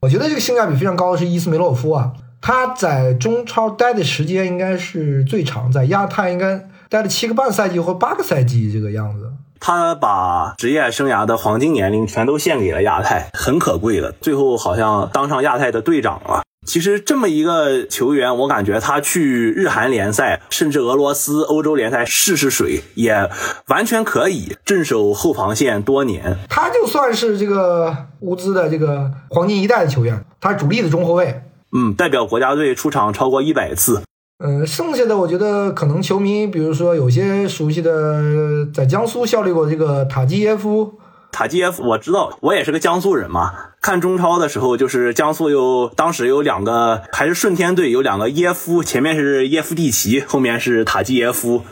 [0.00, 2.12] 我觉得这个性价比非常高的是伊斯梅洛夫啊。
[2.42, 9.32] 他在中超待的时间应该是最长，在亚太应该待了七个半赛季或八个赛季这个样子。
[9.60, 14.10] 他把职业生涯的黄金年龄全都献给了亚太，很可贵的。
[14.20, 16.42] 最后好像当上亚太的队长了。
[16.66, 23.30] 其实这么一个球员，我感觉他去日韩联赛，甚至俄罗斯欧洲联赛试试水，也
[23.68, 26.38] 完全可以镇守后防线多年。
[26.48, 31.40] 他就算是这个乌兹的这个黄金一代的球员，他是主力的中后卫。
[31.74, 34.02] 嗯，代表国家队出场超过一百次。
[34.44, 40.98] 嗯，剩下的我觉得可能球迷，比如说有些熟悉的，在江苏效力过这个塔基耶夫。
[41.30, 43.52] 塔基耶夫，我知道，我也是个江苏人嘛。
[43.80, 51.62] 看中超的时候，就是江苏有当时有两个，还是顺天队有两个耶夫，前面是耶夫蒂奇，后面是塔基耶夫。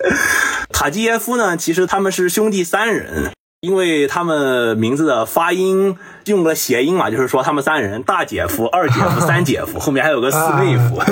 [0.72, 3.32] 塔基耶夫呢，其实他们是兄弟三人。
[3.60, 11.02] 因为他们名字的发音用了谐音嘛，就是说他们三人，大姐夫、二姐夫、三姐夫， 后面还有个四妹夫。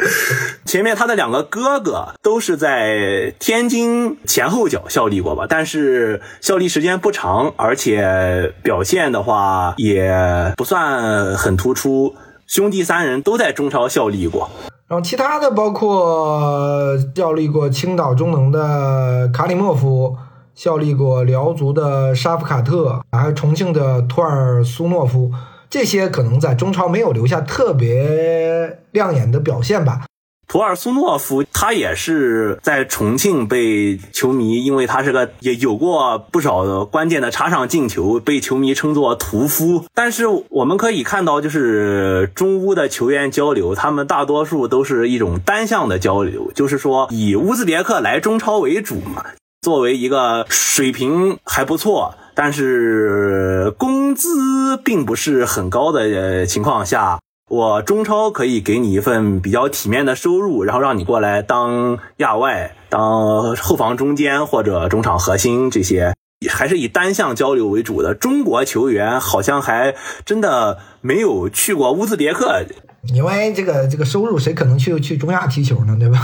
[0.64, 12.14] 前面他的两个哥哥都是在天津前后脚效力过吧，但是效力时间不长，而且表现的话也不算很突出。
[12.46, 14.50] 兄弟三人都在中超效力过，
[14.88, 20.16] 然后其他的包括效力过青岛中能的卡里莫夫。
[20.62, 25.32] 效力过辽足的沙夫卡特，还有重庆的图尔苏诺夫，
[25.70, 30.02] 这些可能在中超没有留下特别亮眼的表现吧。
[30.46, 39.86] 图尔苏诺夫他也是在重庆被球迷，因为他是个也有过不少的关键的插上进球，被球迷称作“屠夫”。
[39.94, 49.24] 但是我们可以看到，就是中乌的球员交流，他们大多数都是一种单向的交流，就是说以乌兹别克来中超为主嘛。
[49.62, 57.20] 作为一个水平还不错，但是工资并不是很高的情况下，
[57.50, 66.14] 我中超可以给你一份比较体面的收入，然后让你过来当亚外、当后防中间或者中场核心这些，
[66.48, 68.14] 还是以单向交流为主的。
[68.14, 69.94] 中国球员好像还
[70.24, 72.64] 真的没有去过乌兹别克，
[73.12, 75.94] 因为这个这个收入，谁可能去去中亚踢球呢？
[75.98, 76.18] 对吧？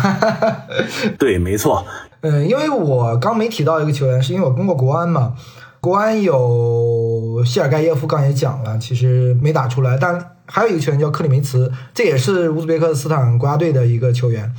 [1.19, 1.87] 对，没错。
[2.29, 5.35] 嗯，因为我刚没提到一个球员，是因为我跟过国安嘛。
[5.81, 9.97] 国安有谢尔盖耶夫，刚也讲了，其实没打出来。
[9.97, 14.53] 但还有一个球员叫克里梅茨，这也是乌兹别克斯坦国家队的一个球员。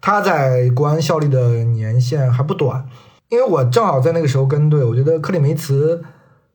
[0.00, 2.88] 他在国安效力的年限还不短。
[3.28, 6.02] 因为我正好在那个时候跟队，我觉得克里梅茨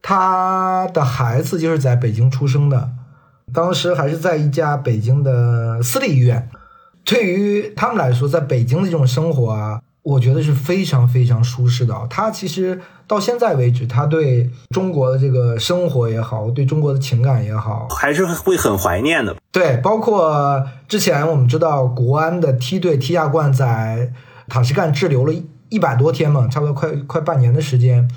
[0.02, 2.90] 他的孩子就是在北京出生的，
[3.54, 6.50] 当时还是在一家北京的私立医院。
[7.04, 9.82] 对于他们来说，在北京的这种生活啊。
[10.06, 11.96] 我觉得是非常非常舒适的。
[12.12, 19.36] 他其实到现在为止，他对中国的这个生活也好，对中国的情感也好，还是会很怀念的。
[19.52, 24.14] 对，包括之前我们知道国安的梯队踢亚冠在
[24.48, 25.34] 塔什干滞留了
[25.70, 28.08] 一百多天嘛，差不多快快半年的时间。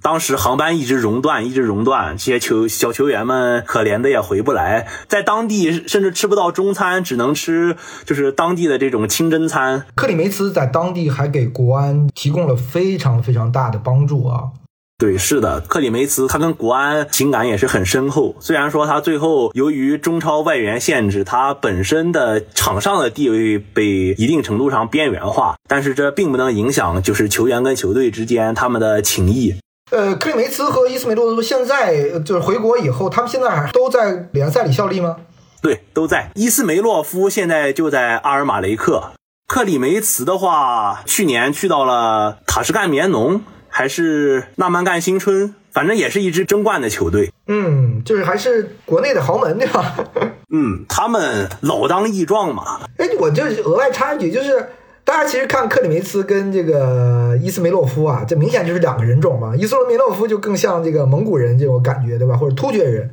[0.00, 9.84] 当时航班一直熔断，一直熔断，这些球小球员们可怜的也回不来，在当地甚至吃不到中餐，只能吃就是当地的这种清真餐。
[9.96, 14.50] 克里梅茨在当地还给国安提供了非常非常大的帮助啊！
[14.98, 18.34] 对，是的，克里梅茨他跟国安情感也是很深厚。
[18.40, 23.86] 虽然说他最后由于中超外援限制，他本身的场上的地位被
[24.18, 29.54] 一定程度上边缘化，但是这并不能影响就是球员跟球队之间他们的情谊。
[29.90, 35.16] 呃，克里梅茨和伊斯梅洛夫现在就是回国以后，他们现在还都在联赛里效力吗？
[35.62, 36.30] 对，都在。
[36.34, 39.12] 伊斯梅洛夫现在就在阿尔马雷克，
[39.46, 47.32] 克里梅茨的话，去年去到了塔什干棉农，还是纳曼干新春，反正也是一支争冠的球队。
[47.46, 49.96] 嗯，就是还是国内的豪门，对吧？
[50.52, 52.80] 嗯，他们老当益壮嘛。
[52.98, 54.68] 哎，我就额外插一句，就是
[55.08, 59.56] 大家其实看克里梅茨跟这个伊斯梅洛夫啊，这明显就是两个人种嘛。
[59.56, 62.36] 伊斯梅洛夫就更像这个蒙古人这种感觉，对吧？
[62.36, 63.10] 或者突厥人。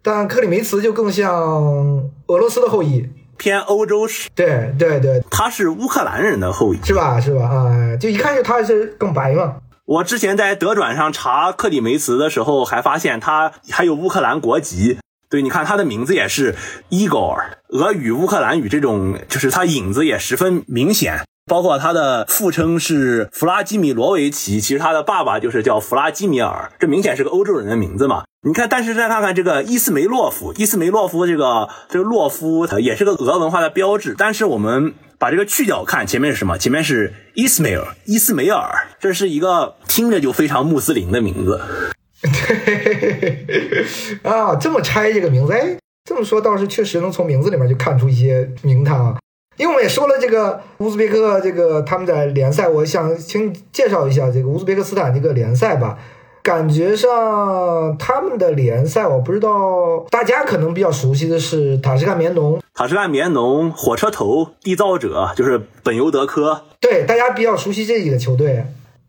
[0.00, 1.30] 但克里梅茨就更像
[2.28, 4.30] 俄罗斯的后裔，偏欧洲式。
[4.34, 7.20] 对对对，他是乌克兰人的后裔，是吧？
[7.20, 7.44] 是吧？
[7.44, 9.56] 啊，就一看就他是更白嘛。
[9.84, 14.98] 我之前在德转上查克里梅茨的时候，还发现他还有乌克兰国籍。
[15.28, 16.54] 对，你看他的名字也是
[16.88, 17.36] Igor，
[17.68, 21.20] 俄语、乌克兰语这种，就是他影子也十分明显。
[21.46, 28.24] 包括他的父称是弗拉基米罗维奇，其实他的爸爸就是叫弗拉基米尔，这明显是个欧洲人的名字嘛。
[28.46, 34.14] 你看，但是再看看这个伊斯梅洛夫，伊斯梅洛夫这个这个洛夫也是个俄文化的标志。
[34.16, 36.56] 但是我们把这个去掉看，前面是什么？
[36.56, 41.60] 前面是伊斯梅尔，伊斯梅尔，这是一个听着就非常穆斯林的名字。
[44.24, 49.14] 啊，这么拆这个名字，哎，这么说倒是确实能从名字里面就看出一些名堂。
[49.56, 55.98] 因为我们也说了这个乌兹别克这个他们在联赛，我想请介绍一下这个乌兹别克斯坦这个联赛吧。
[56.42, 66.64] 感觉上他们的联赛，我不知道大家可能比较熟悉的是塔什干棉农、塔什干棉农、火车头、缔造者，就是本尤德科。
[66.80, 68.66] 对，大家比较熟悉这几个球队。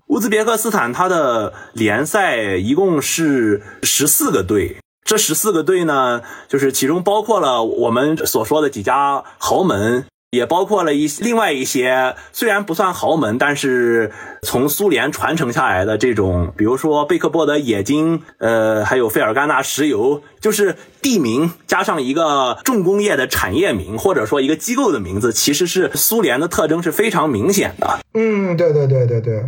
[0.07, 10.05] 乌兹别克斯坦它的联赛一共是十四个队，这十四个队呢，就是其中包括了我们所说的几家豪门。
[10.35, 27.99] 也包括了一些另外一些虽然不算豪门，但是从苏联传承下来的这种，比如说贝克波德冶金，呃，还有费尔干纳石油，就是地名加上一个重工业的产业名，或者说一个机构的名字，其实是苏联的特征是非常明显的。
[28.13, 29.43] 嗯，对对对对对。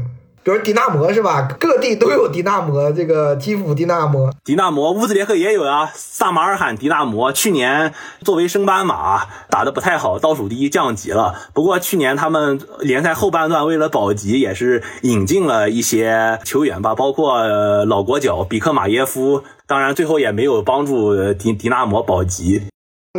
[0.48, 1.46] 比如迪纳摩是吧？
[1.60, 5.92] 各地都有迪纳摩，这个基辅迪纳摩，迪纳摩乌兹别克也有啊。
[5.94, 11.36] 萨马尔罕迪纳摩去年作为升班马打得不太好，倒数第一降级了。
[11.54, 17.46] 不过去年他们联赛后半段为了保级，也是引进了一些球员吧，包括
[17.84, 19.44] 老国脚比克马耶夫。
[19.68, 22.62] 当然最后也没有帮助迪迪纳摩保级。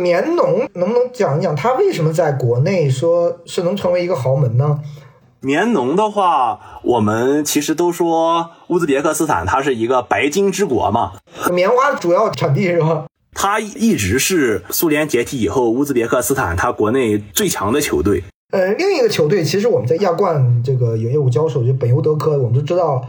[0.01, 4.79] 棉农能不能讲一讲他为什么在国内说是能成为一个豪门呢？
[5.41, 11.13] 棉农的话，我们其实都说乌兹别克斯坦它是一个白金之国嘛，
[11.53, 13.05] 棉花主要产地是吧？
[13.33, 18.21] 它一直是苏联解体以后乌兹别克斯坦它国内最强的球队。
[18.51, 23.01] 呃，另一个球队其实我们在亚冠这个有业务交手，就本尤德科，我们都知道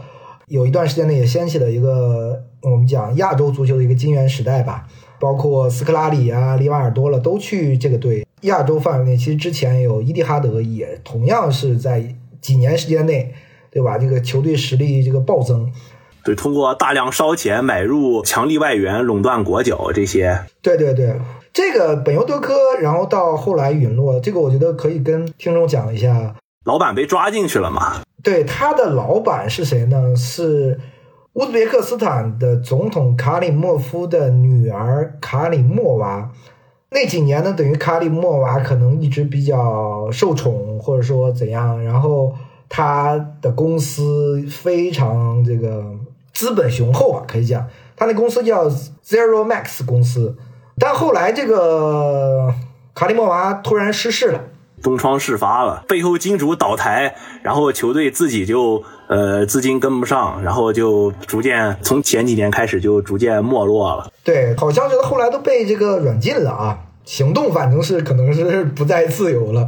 [0.47, 4.85] 有一段时间内也掀起了一个我们讲亚洲足球的一个金元时代吧，
[5.19, 8.25] 包括斯科拉里啊、里瓦尔多了都去这个队。
[8.43, 12.15] 亚洲范围内，其实之前有伊蒂哈德也同样是在。
[12.41, 13.33] 几年时间内，
[13.69, 13.97] 对吧？
[13.97, 15.71] 这个球队实力这个暴增，
[16.25, 20.43] 对，通过大量烧钱买入强力外援，垄断国脚这些。
[20.61, 21.15] 对对对，
[21.53, 26.35] 这个本尤德科，然后到后来陨落，这个我觉得可以跟听众讲一下。
[26.65, 28.01] 老板被抓进去了嘛？
[28.21, 30.15] 对，他的老板是谁呢？
[30.15, 30.79] 是
[31.33, 36.29] 乌兹别克斯坦的总统卡里莫夫的女儿卡里莫娃。
[36.93, 42.35] 那几年呢，等于卡里莫娃可能一直比较受宠，或者说怎样，然后
[42.67, 45.85] 他的公司非常这个
[46.33, 50.35] 资本雄厚啊，可以讲，他那公司叫 Zero Max 公司，
[50.77, 52.53] 但后来这个
[52.93, 54.41] 卡里莫娃突然失势了，
[54.83, 64.10] 东窗事发了，背后金主倒台，然后球队自己就呃资金跟不上，然后就逐渐从前几年开始就逐渐没落了。
[64.23, 66.85] 对，好像是后来都被这个软禁了啊。
[67.03, 69.67] 行动反正是可能是不再自由了，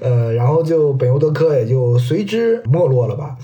[0.00, 3.36] 呃，然后就本尤德科也就随之没落了吧。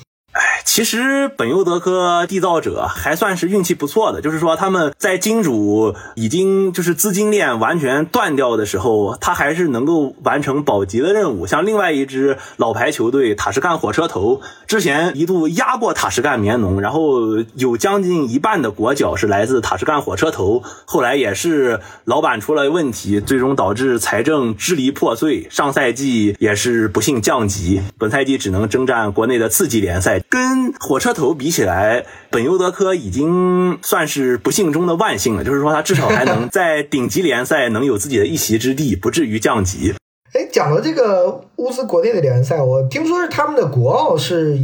[0.67, 11.47] 其实本尤德科缔造者还算是运气不错的，就是说他们在金主已经就是资金链完全断掉的时候，他还是能够完成保级的任务。
[11.47, 17.21] 像另外一支老牌球队塔什干火车头，之前一度压过塔什干棉农，然后
[17.55, 30.21] 有将近一半的国脚是来自塔什干火车头，后来也是老板出了问题，最终导致财政支离破碎，上赛季也是不幸降级，本赛季只能征战国内的次级联赛。
[30.29, 35.45] 跟火车头比起来，本尤德科已经算是不幸中的万幸了。
[35.45, 39.95] 就是说，他至少还能在顶级联赛能有自己的一席之地，不至于降级。
[40.33, 44.59] 哎，讲到这个乌兹国内的联赛，我听说是他们的国奥是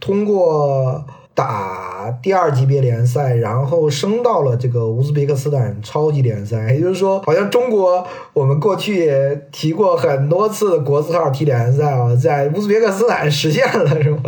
[0.00, 6.72] 通过打第二级别联赛，然后升到了这个乌兹别克斯坦超级联赛。
[6.72, 14.22] 也就是说，好像中国我们过去也提过很多次国字号踢联赛啊，在乌兹别克斯坦实现了，是吗？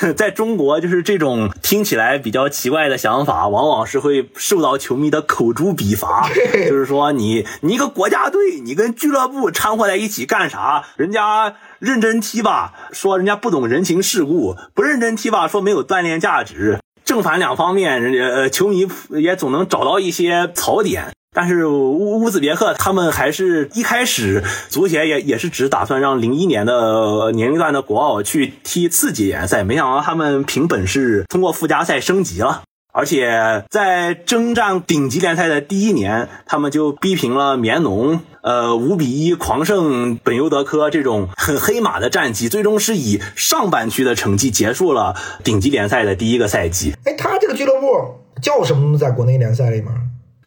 [0.16, 6.30] 在中国，就是这种听起来比较奇怪的想法，往往是会受到球迷的口诛笔伐。
[6.68, 10.84] 就是说，你你一个国家队，你跟俱乐部掺和在一起干啥？
[10.96, 16.78] 人家认真踢吧，说人家不懂人情世故；不认真踢吧，说没有锻炼价值。
[17.10, 21.06] 正反两方面，人呃球迷也总能找到一些槽点。
[21.34, 32.62] 但是乌乌兹别克他们还是一开始足协也也是只打算让零一年的年龄段的国奥去踢次级联赛，没想到他们凭本事通过附加赛升级了，
[32.92, 45.14] 而且在征战顶级联赛的第一年，他们就逼平了棉农，呃五比一狂胜本尤德科这种很黑马的战绩，最终是以上半区的成绩结束了
[45.44, 46.94] 顶级联赛的第一个赛季。
[47.04, 47.86] 哎，他这个俱乐部
[48.42, 48.98] 叫什么？
[48.98, 49.88] 在国内联赛里面？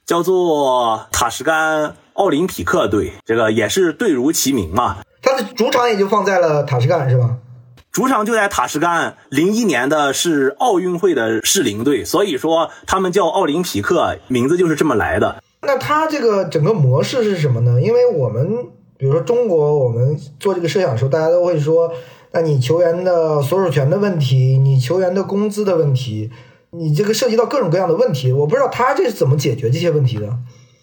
[0.06, 4.98] 叫做塔什干奥林匹克队，这个也是队如其名嘛。
[5.22, 7.38] 他的主场也就放在了塔什干，是吧？
[7.94, 9.18] 主场就在塔什干。
[9.30, 15.44] 零一年的是奥运会的适龄队，所以说他们叫奥林匹克，名字就是这么来的。
[15.62, 17.80] 那他这个整个模式是什么呢？
[17.80, 18.66] 因为我们
[18.98, 21.94] 比如说中国，我们做这个设想的时候，大家都会说，
[22.32, 26.32] 那你球员的所属权的问题，你球员的工资的问题。
[26.72, 30.36] 你这个涉及到各种各样的问题，我不知道他这是怎么解决这些问题的。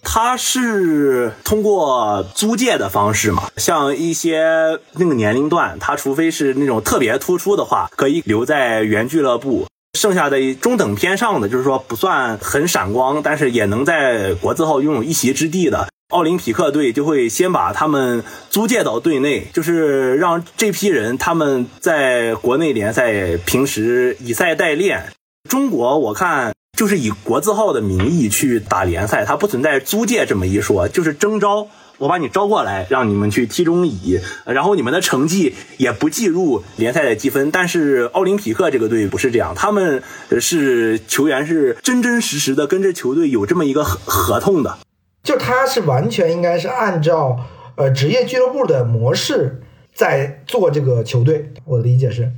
[0.02, 9.66] 他是通过租借的方式嘛，像一些那个年龄段，他除非是那种特别突出的话，可以留在原俱乐部；
[9.98, 25.12] 剩下的中等偏上的，就是说不算很闪光，但是也能在国字号拥有一席之地的奥林匹克队，就会先把他们租借到队内，就是让这批人他们在国内联赛平时以赛代练。
[25.48, 31.68] 中国我看就是以国字号的名义去打联赛，它不存在租借这么一说，就是征召，
[31.98, 37.50] 我把你招过来，让你们去踢中乙，然后你们的成绩也不计入联赛的积分。
[37.50, 40.02] 但是奥林匹克这个队不是这样，他们
[40.40, 44.78] 是球员是真真实实的跟这球队有这么一个合合同的，
[45.22, 47.40] 就他是完全应该是按照
[47.76, 49.60] 呃职业俱乐部的模式
[49.94, 52.32] 在做这个球队，我的理解是。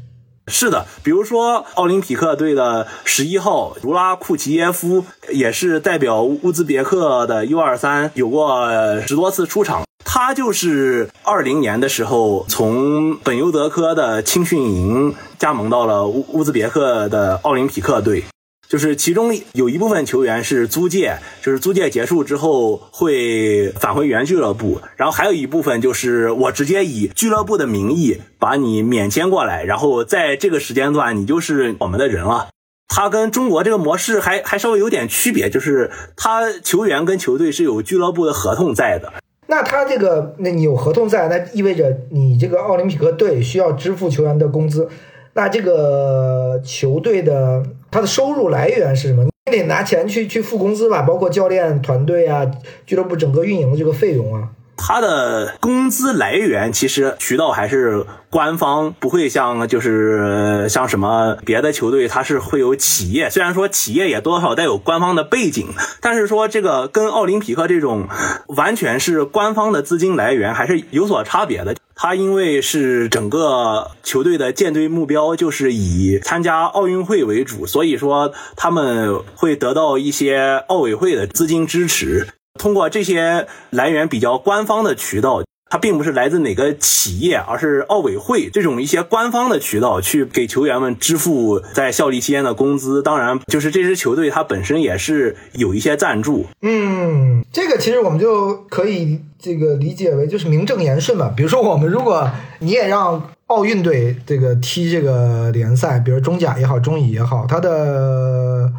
[0.49, 8.69] 是的，比如说奥林匹克队的十一号卢拉库奇耶夫，也是代表乌兹别克的 U 二三有过
[9.07, 9.83] 十多次出场。
[10.05, 18.25] 他就是二零年的时候从本尤德科的青训营加盟到了乌乌兹别克的奥林匹克队。
[18.73, 32.49] 就是其中有一部分球员是租借，就是租借结束之后会返回原俱乐部，然后还有一部分就是我直接以俱乐部的名义把你免签过来，然后在这个时间段你就是我们的人了。
[32.89, 39.13] 他跟中国这个模式还还稍微有点区别，就是他球员跟球队是有俱乐部的合同在的。
[39.49, 44.89] 那他这个，那你有合同在，那意味着你这个奥林匹克队需要支付球员的工资。
[45.35, 47.63] 那这个球队的
[47.93, 49.25] 他的收入来源是什么？
[49.51, 52.51] 你得拿钱去去付工资吧，包括教练团队啊，
[52.87, 54.49] 俱乐部整个运营的这个费用啊。
[54.75, 63.29] 他的工资来源其实渠道还是官方，不会像就是像什么别的球队，他是会有企业。
[63.29, 65.69] 虽然说企业也多少带有官方的背景，
[66.01, 68.09] 但是说这个跟奥林匹克这种
[68.49, 71.77] 完全是官方的资金来源还是有所差别的。
[72.05, 82.27] 他因为是整个球队的建队目标就是以参加奥运会为主，所以说他们会得到一些奥委会的资金支持。
[82.59, 93.01] 通过这些来源比较官方的渠道，它并不是来自哪个企业，而是奥委会这种一些官方的渠道去给球员们支付在效力期间的工资。
[93.01, 96.47] 当然，就是这支球队它本身也是有一些赞助。
[96.63, 101.33] 嗯，这个其实我们就可以这个理解为就是名正言顺嘛。
[101.37, 102.31] 比如说，我们如果
[102.61, 108.73] 你也让奥运队这个踢这个联赛，比如中甲也好，中乙也好，它的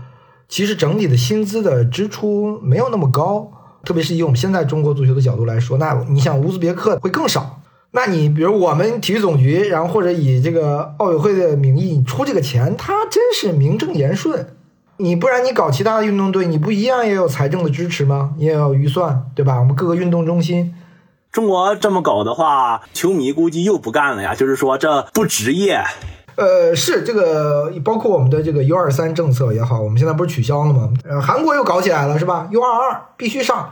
[0.47, 3.51] 其实整体的薪资的支出没有那么高。
[3.83, 7.59] 特别是以我们现在中国足球的角度来说，那你想乌兹别克会更少。
[7.91, 14.47] 那你比如我们体育总局，然后或者以这个奥委会的名义出这个钱，它真是名正言顺。
[14.97, 18.33] 你不然你搞其他的运动队，你不一样也有财政的支持吗？
[18.37, 19.59] 你也有预算，对吧？
[19.59, 20.73] 我们各个运动中心，
[21.31, 24.35] 中国这么搞的话，球迷估计又不干了呀。
[24.35, 25.83] 就是说这不职业。
[26.35, 30.91] 呃，是这个，包括我们的这个 U 二三政策也好，我们现在不是取消了吗？
[31.03, 33.69] 呃，韩国又搞起来了，是吧？U 二二必须上，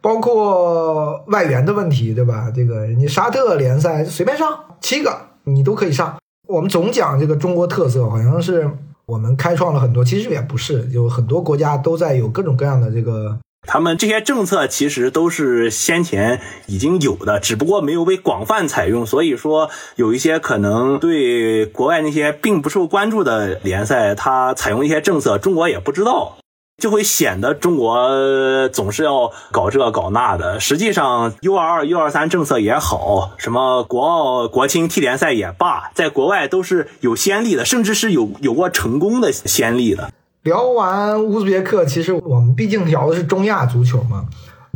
[0.00, 2.50] 包括外援的问题，对吧？
[2.54, 4.48] 这个人家沙特联赛随便上
[4.80, 6.16] 七个，你都可以上。
[6.48, 8.68] 我们总讲这个中国特色，好像是
[9.12, 13.38] 我们开创了很多，其实也不是，有很多国家都在有各种各样的这个。
[13.68, 19.04] 他们这些政策其实都是先前已经有的，只不过没有被广泛采用。
[19.04, 26.38] 所以说，有一些可能对国外那些并不受关注的联赛，它采用一些政策，中国也不知道。
[26.82, 30.58] 就会显得中国总是要搞这搞那的。
[30.58, 40.10] 实际上，U 二二、U 二三政策也好，什么国奥、国青、T 联赛也罢，在国外都是有先例的，甚至是有有过成功的先例的。
[40.42, 44.24] 聊完乌兹别克，其实我们毕竟聊的是中亚足球嘛，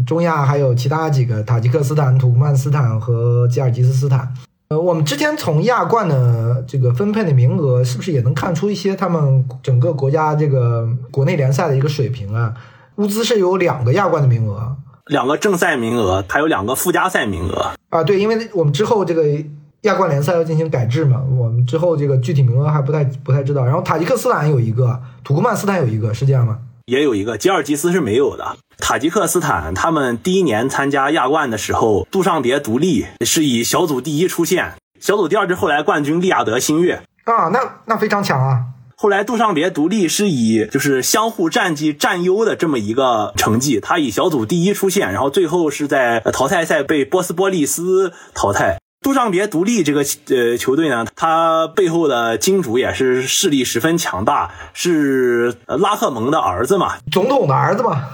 [0.07, 4.33] 中亚还有其他几个，塔吉克斯坦、土库曼斯坦和吉尔吉斯斯坦。
[4.69, 12.53] 呃，我们之前从亚冠的这个分配的名额，是不是也能看出一些他们整个国家这个国内联赛的一个水平啊？
[12.97, 18.03] 乌兹是有两个亚冠的名额，两个正赛名额，还有两个附加赛名额啊。
[18.03, 19.23] 对，因为我们之后这个
[19.83, 23.65] 亚冠联赛要进行改制嘛，我们之后这个具体名额还不太不太知道。
[23.65, 26.59] 然后塔吉克斯坦有一个，土库曼斯坦有一个，是这样吗？
[26.87, 28.57] 也有一个，吉尔吉斯是没有的。
[28.79, 38.67] 塔吉克斯坦他们第一年参加亚冠的时候，杜尚别独立是以小组第一出现，小组第二是后来冠军利雅得新月啊，那那非常强啊。
[38.97, 48.79] 后来杜尚别独立是以就是相互战绩占优的这么一个成绩，他以小组第一出现，然后最后是在淘汰赛被波斯波利斯淘汰。
[49.07, 58.09] 杜尚别独立这个呃球队呢，他背后的金主也是势力十分强大，是拉赫蒙的儿子嘛，总统的儿子嘛。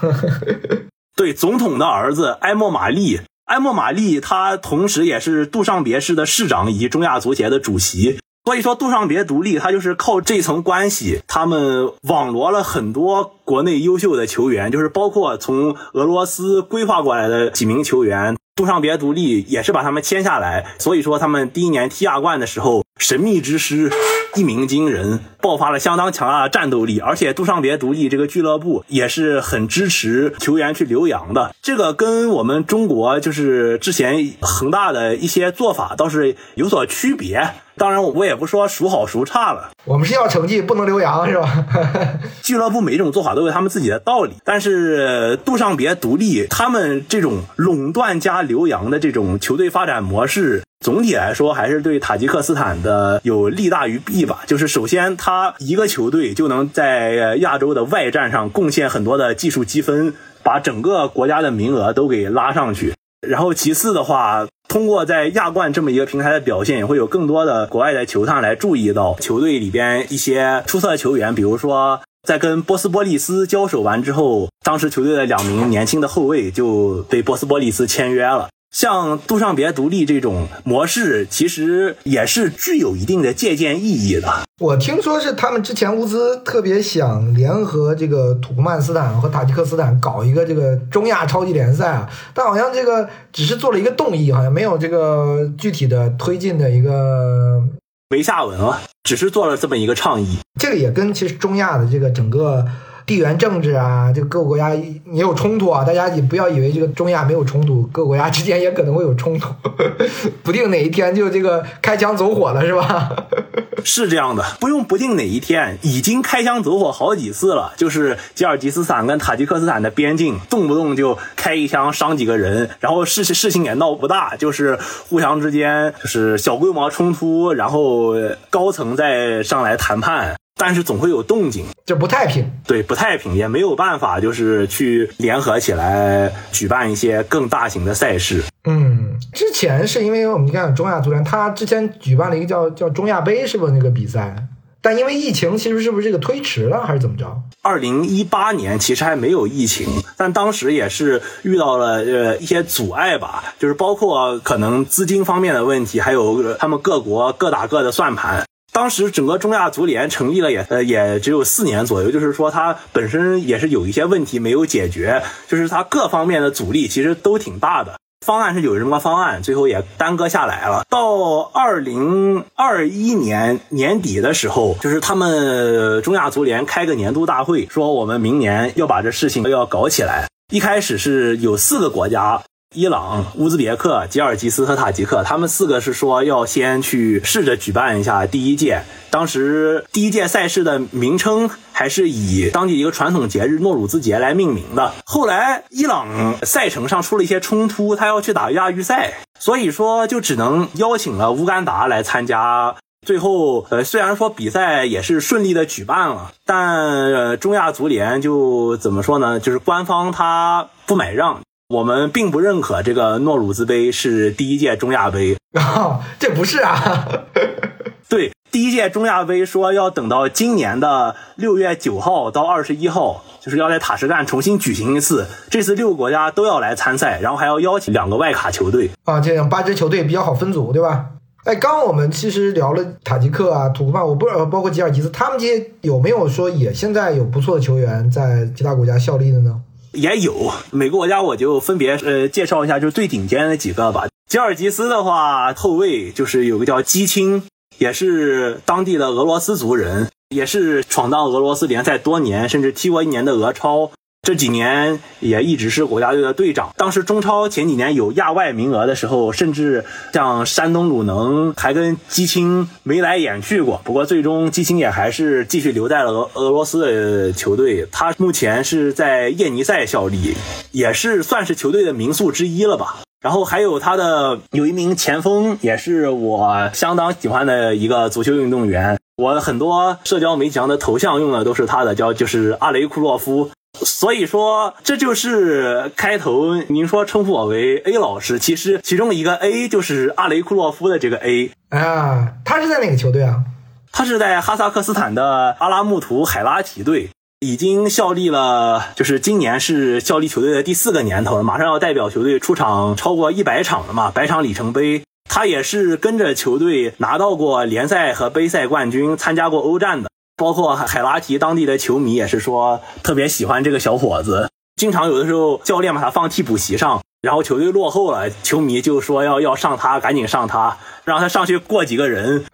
[1.17, 8.19] 对，总统的儿子埃莫马利，埃莫马利他同时也是杜尚别市的市长以及中亚足协的主席。
[8.45, 18.37] 所以说，杜尚别独立，他就是靠这层关系，他们网罗了很多国内优秀的球员，就是包括从俄罗斯规划过来的几名球员。
[18.55, 23.91] 杜尚别独立也是把他们签下来，所以说他们第一年踢亚冠的时候，神秘之师
[24.35, 27.01] 一鸣惊人，爆发了相当强大的战斗力。
[27.01, 37.55] 而且杜尚别独立这个俱乐部也是很支持球员去留洋的，这个跟我们中国就是之前恒大的一些做法倒是有所区别。
[37.77, 39.71] 当然，我也不说孰好孰差了。
[39.85, 41.65] 我们是要成绩，不能留洋，是吧？
[42.43, 44.35] 俱乐部每一种做法都有他们自己的道理。
[44.45, 54.41] 但是杜尚别独立，他们这种垄断加留洋的这种球队发展模式，总体来说还是对塔吉克斯坦的有利大于弊吧。
[54.47, 62.93] 就是首先，他一个球队就能在亚洲的外战上贡献很多的技术积分，把整个国家的名额都给拉上去。
[63.27, 64.47] 然后其次的话。
[64.69, 71.35] 通过在亚冠这么一个平台的表现，也会有更多的国外的球探来注意到球队里边一些出色的球员。
[71.35, 78.49] 比如说，在跟波斯波利斯交手完之后，当时球队的两名年轻的后卫就被波斯波利斯签约了。
[78.73, 84.43] 像杜尚别独立这种模式，其实也是具有一定的借鉴意义的。
[84.61, 97.63] 我听说是他们之前乌兹特别想联合这个土库曼斯坦和塔吉克斯坦搞一个这个中亚超级联赛啊，但好像这个只是做了一个动议，好像没有这个具体的推进的一个
[98.09, 100.39] 没下文了，只是做了这么一个倡议。
[100.59, 102.65] 这个也跟其实中亚的这个整个。
[103.13, 109.53] 地缘政治啊，这各个国家也有冲突啊，大家也不要以为这个中亚没有冲突，各国家之间也可能会有冲突，
[110.43, 113.15] 不定哪一天就这个开枪走火了，是吧？
[113.85, 117.75] 是这样的，不用不定哪一天，已经开枪走火好几次了。
[117.77, 124.79] 就是吉尔吉斯斯坦跟塔吉克斯坦的边境，动不动就开一枪伤几个人，然后事事情也闹不大，就是
[125.11, 128.15] 互相之间就是小规模冲突，然后
[128.49, 130.35] 高层再上来谈判。
[130.57, 132.49] 但是总会有动静，就不太平。
[132.67, 138.45] 对，不太平，也没有办法，就是去联合起来举办一些更大型的赛事。
[138.65, 144.37] 嗯，之前是因为我们看中亚足联，他之前举办了一个叫叫中亚杯，是不是那个比赛？
[144.85, 147.41] 但因为疫情，其实是不是这个推迟了，还是怎么着？
[147.63, 149.87] 二零一八年其实还没有疫情，
[150.17, 158.45] 但当时也是遇到了呃一些阻碍吧，就是包括可能资金方面的问题，还有他们各国各打各的算盘。
[158.73, 167.97] 当时整个中亚足联成立了也呃也只有四年左右，就是说它本身也是有一些问题没有解决，就是它各方面的阻力其实都挺大的。
[168.25, 170.85] 方案是有什么方案，最后也耽搁下来了。
[170.89, 180.29] 到二零二一年年底的时候，就是他们中亚足联开个年度大会，说我们明年要把这事情要搞起来。
[180.51, 182.43] 一开始是有四个国家。
[182.73, 188.83] 伊朗、乌兹别克、吉尔吉斯和塔吉克，他们四个是说要先去试着举办一下第一届。
[189.11, 194.95] 当时第一届赛事的名称还是以当地一个传统节日诺鲁兹节来命名的。
[195.05, 209.41] 后来伊朗赛程上出了一些冲突，他要去打亚预赛，所以说就只能邀请了乌干达来参加最后，呃，虽然说比赛也是顺利的举办了，但、呃、中亚足联就怎么说呢？
[209.41, 211.41] 就是官方他不买账，
[211.73, 215.39] 我们并不认可这个诺鲁兹杯是第一届中亚杯。
[215.55, 217.09] 啊， 这不是啊，
[218.11, 225.27] 对，第一届中亚杯说要等到今年的六月九号到二十一号，就是要在塔什干重新举行一次。
[225.49, 228.91] 这次六个国家都要来参赛，然后还要邀请两个外卡球队。
[229.05, 231.07] 啊，这样八支球队比较好分组，对吧？
[231.45, 239.59] 哎，刚刚我们其实聊了塔吉克啊、土库曼，我不知道包括吉尔吉斯，他们这些有没有说也现在有不错的球员在其他国家效力的呢？
[239.93, 244.09] 也有每个国家，我就分别呃介绍一下，就是最顶尖的几个吧。
[244.29, 247.43] 吉尔吉斯的话，后卫就是有个叫基青，
[247.79, 253.91] 也是当地的俄罗斯族人，也是闯荡俄罗斯联赛多年，甚至踢过一年的俄超。
[254.25, 256.73] 这几年也一直是国家队的队长。
[256.77, 263.81] 当时中超前几年有亚外名额的时候，甚至像山东鲁能还跟基青眉来眼去过。
[263.83, 267.89] 不过最终基青也还是继续留在了俄俄罗斯的球队。
[267.91, 270.37] 他目前是在叶尼塞效力，
[270.71, 273.01] 也是算是球队的名宿之一了吧。
[273.21, 278.97] 然后还有他的有一名前锋，也是我相当喜欢的一个足球运动员。
[279.17, 283.51] 我很多社交媒体上的头像用的都是他的，叫就是阿雷库洛夫。
[283.85, 293.45] 所以说，这就是开头您说称呼我为 A 老师，其实其中一个 A 就是阿雷库洛夫的这个 A，啊，他是在哪个球队啊？
[293.91, 297.11] 他是在哈萨克斯坦的阿拉木图海拉提队，
[297.41, 305.03] 已经效力了，就是今年是效力球队的第四个年头了，马上要代表球队出场超过一百场了嘛，百场里程碑。
[305.35, 310.11] 他也是跟着球队拿到过联赛和杯赛冠军，参加过欧战的。
[310.37, 320.77] 包括海拉提当地的球迷也是说特别喜欢这个小伙子，经常有的时候教练把他放替补席上，然后球队落后了，球迷就说要要上他，赶紧上他，
[321.07, 322.45] 让他上去过几个人。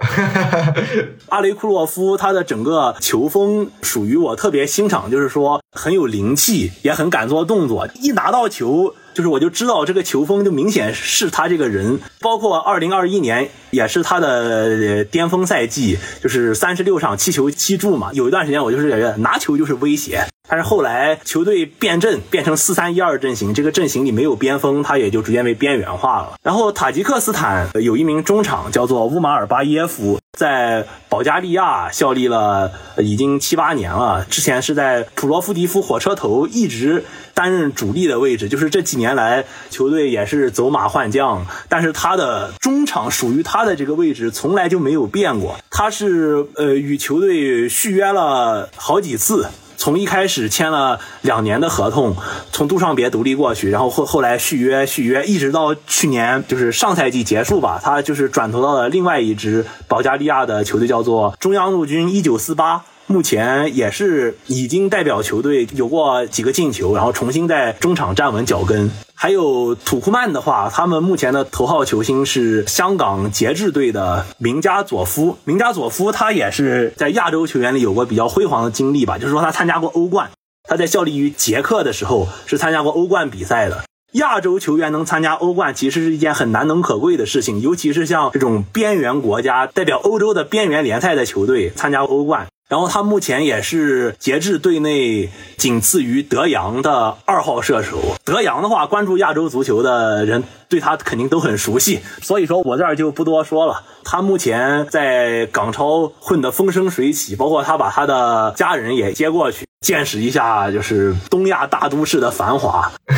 [1.30, 8.94] 阿雷库洛夫他的整个球风属于我特别欣赏，就是说很有灵气，也很敢做动作，一拿到球。
[9.18, 18.12] 就是我就知道这个球风就明显是他这个人，包括二零二一年也是他的巅峰赛季，就是三十六场七球七助嘛。
[18.12, 26.34] 有一段时间我就是感觉拿球就是威胁，但是后来球队变阵变成四三一二阵型，这个阵型里没有边锋，他也就逐渐被边缘化了。
[26.44, 37.04] 然后塔吉克斯坦有一名中场叫做乌马尔巴耶夫，在保加利亚效力了已经七八年了，之前是在普罗夫迪夫火车头一直
[37.38, 49.46] 担任主力的位置，就是这几年来球队也是走马换将，但是他的中场属于他的这个位置从来就没有变过，他是呃与球队续约了好几次。
[49.76, 52.16] 从一开始签了两年的合同，
[52.50, 62.84] 从杜尚别独立过去，然后后后来续约续约，一直到去年就是上赛季结束吧，他就是转投到了另外一支保加利亚的球队，叫做中央陆军一九四八。
[63.08, 68.90] 目前也是已经代表球队有过几个进球，然后重新在中场站稳脚跟。
[69.14, 75.38] 还有土库曼的话，他们目前的头号球星是香港节制队的明加佐夫。
[75.44, 80.30] 明加佐夫他也是在亚洲球员里有过比较辉煌的经历吧，就是说他参加过欧冠，
[80.68, 83.84] 他在效力于捷克的时候是参加过欧冠比赛的。
[84.12, 92.46] 亚洲球员能参加欧冠，其实是一件很难能可贵的事情，尤其是像这种边缘国家代表欧洲的边缘联赛的球队参加欧冠。
[92.68, 97.98] 然后他目前也是节制队内仅次于德阳的二号射手。
[98.24, 103.84] 德阳的话，关注亚洲足球的人对他肯定都很熟悉，所以说我这儿就不多说了。
[104.04, 112.90] 他目前在港超混得风生水起，包括他把他的家人也接过去，见识一下就是东亚大都市的繁华。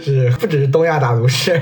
[0.00, 1.60] 是不只是东亚大都市，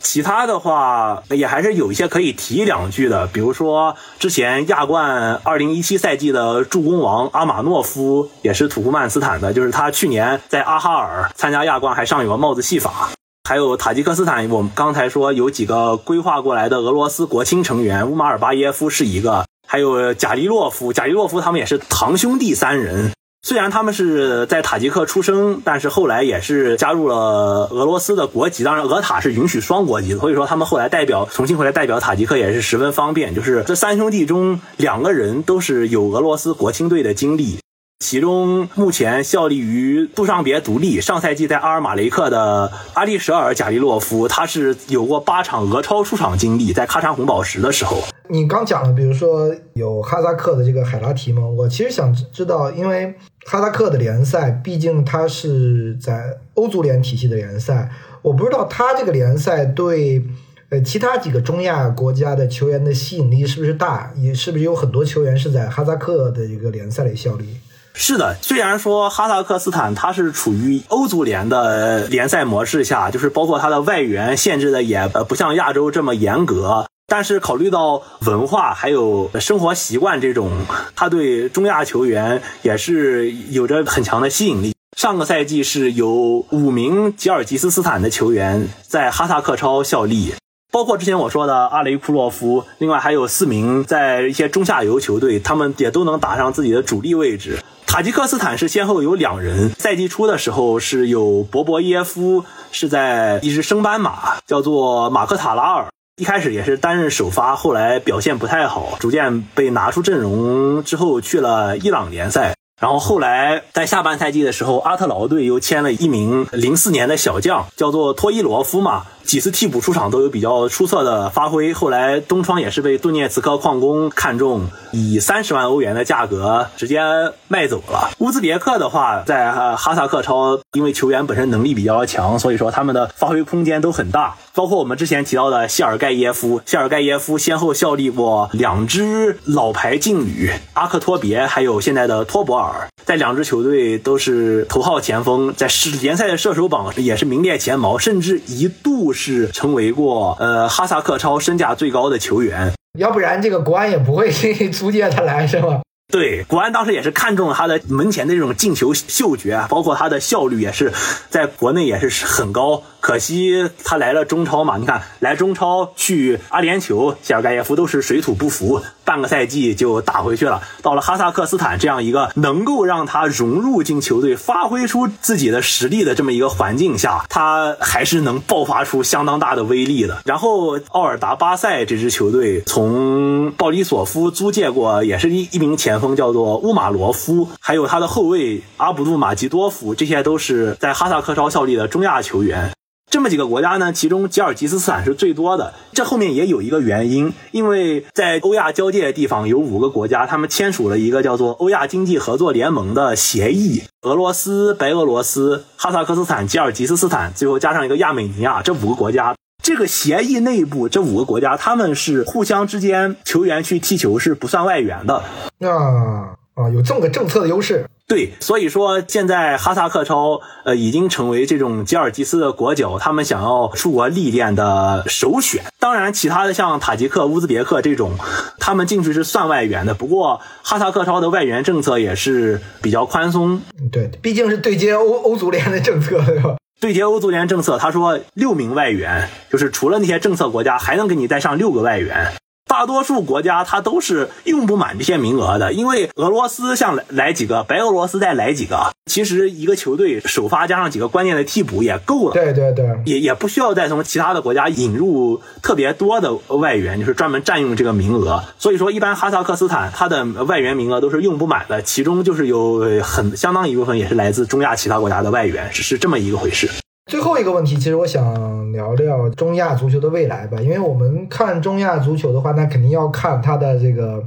[0.00, 13.10] 其他的话也还是有一些可以提两句的，比如说之前亚冠二零一七赛季的助攻王阿马诺夫也是土库曼斯坦的，就是他去年在阿哈尔参加亚冠还上有个帽子戏法。
[13.48, 23.12] 还有塔吉克斯坦，我们刚才说有几个规划过来的俄罗斯国青成员，乌马尔巴耶夫是一个，还有贾利洛夫，贾利洛夫他们也是堂兄弟三人。
[23.40, 28.64] 虽然他们是在塔吉克出生，但是后来也是加入了俄罗斯的国籍。
[28.64, 33.34] 当然，俄塔是允许双国籍的，所以说他们后来代表重新回来代表塔吉克也是十分方便。
[33.34, 37.61] 就是这三兄弟中，两个人都是有俄罗斯国青队的经历。
[38.02, 48.02] 其中目前效力于杜尚别独立，上赛季在阿尔马雷克的阿利舍尔贾利洛夫，他是有过八场俄超出场经历，在喀山红宝石的时候。
[48.28, 51.46] 你刚讲了，比如说有哈萨克的这个海拉提吗？
[51.46, 53.14] 我其实想知道，因为
[53.46, 57.88] 哈萨克的联赛毕竟它是在欧足联体系的联赛，
[58.22, 60.24] 我不知道他这个联赛对
[60.70, 64.10] 呃，其他几个中亚国家的球员的吸引力是不是大？
[64.16, 67.46] 也是不是有很多球员是在哈萨克的一个联赛里效力？
[67.94, 80.50] 是的，虽然说哈萨克斯坦它是处于欧足联的联赛模式下，就是包括它的外援限制的也呃不像亚洲这么严格，但是考虑到文化还有生活习惯这种，
[80.96, 84.74] 它对中亚球员也是有着很强的吸引力。
[84.96, 86.10] 上个赛季是有
[86.50, 90.34] 五名吉尔吉斯斯坦的球员在哈萨克超效力。
[90.70, 97.58] 包括之前我说的阿雷库洛夫，另外还有四名在一些中下游球队，他们也都能打上自己的主力位置。
[97.92, 112.54] 塔吉克斯坦是先后有两人，赛季初的时候是有博博耶夫是在一支升班马，叫做马克塔拉尔，一开始也是担任首发，后来表现不太好，逐渐被拿出阵容之后去了伊朗联赛。
[112.80, 119.04] 然后后来在下半赛季的时候，阿特劳队又签了一名零四年的小将，叫做托伊罗夫嘛。
[119.24, 127.00] 几次替补出场都有比较出色的发挥，后来东窗也是被顿涅茨克矿工看中，以三十万欧元的价格直接
[127.48, 128.10] 卖走了。
[128.18, 134.34] 乌兹别克的话，在哈萨克超，因为球员本身能力比较强，所以说他们的发挥空间都很大。
[134.54, 149.11] 包括我们之前提到的谢尔盖耶夫，谢尔盖耶夫先后效力过两支老牌劲旅阿克托别，还有现在的托博尔，在两支球队都是头号前锋，在世联赛的射手榜也是名列前茅，甚至一度。
[149.12, 154.30] 是成为过呃哈萨克超身价最高的球员，要不然这个国安也不会
[154.72, 155.82] 租借他来，是吧？
[156.12, 160.92] 对，国安当时也是看中了他的门前的这种进球嗅觉，包括他的效率也是
[161.30, 162.82] 在国内也是很高。
[163.00, 170.60] 可惜他来了中超嘛，你看来中超去阿联酋、谢尔盖耶夫都是水土不服，半个赛季就打回去了。
[170.82, 180.18] 到了哈萨克斯坦这样一个能够让他融入进球队、发挥出自己的实力的这么一个环境下，他还是能爆发出相当大的威力的。
[180.24, 192.72] 然后奥尔达巴塞这支球队从鲍里索夫租借过，也是一一名前锋，叫做乌马罗夫，还有他的后卫阿卜杜马吉多夫，这些都是在哈萨克超效力的中亚球员。
[193.12, 195.74] 这么几个国家呢，其中吉尔吉斯斯坦是最多的。
[195.92, 203.82] 这后面也有一个原因，因为在欧亚交界的地方有五个国家，他们签署了一个叫做欧亚经济合作联盟的协议。
[204.00, 215.16] 俄罗斯、白俄罗斯、哈萨克斯坦、吉尔吉斯斯坦，最后加上一个亚美尼亚，这五个国家，这个协议内部这五个国家，他们是互相之间球员去踢球是不算外援的。
[215.60, 217.84] 啊啊，有这么个政策的优势。
[218.12, 225.62] 对，所以说现在哈萨克超呃已经成为这种吉尔吉斯的国脚，他们想要出国历练的首选。
[225.78, 228.12] 当然，其他的像塔吉克、乌兹别克这种，
[228.58, 229.94] 他们进去是算外援的。
[229.94, 233.62] 不过哈萨克超的外援政策也是比较宽松。
[233.90, 236.56] 对，毕竟是对接欧欧足联的政策，对吧？
[236.82, 242.34] 对接欧足联政策，他说六名外援，就是除了那些政策国家，还能给你带上六个外援。
[242.72, 252.32] 大多数国家它都是用不满这些名额的，因为俄罗斯像来来几个，白俄罗斯再来几个，其实一个球队首发加上几个关键的替补也够了。
[252.32, 258.42] 对对对，也也不需要再从其他的国家引入特别多的外援，就是专门占用这个名额。
[258.58, 266.70] 所以说，一般哈萨克斯坦它的外援名额都是用不满的，其中就是有很相当一部分也是来自中亚其他国家的外援，是是这么一个回事。
[267.12, 270.58] 最后一个问题，其实我想聊聊中亚足球的未来吧。
[270.62, 274.26] 因为我们看中亚足球的话，那肯定要看他的这个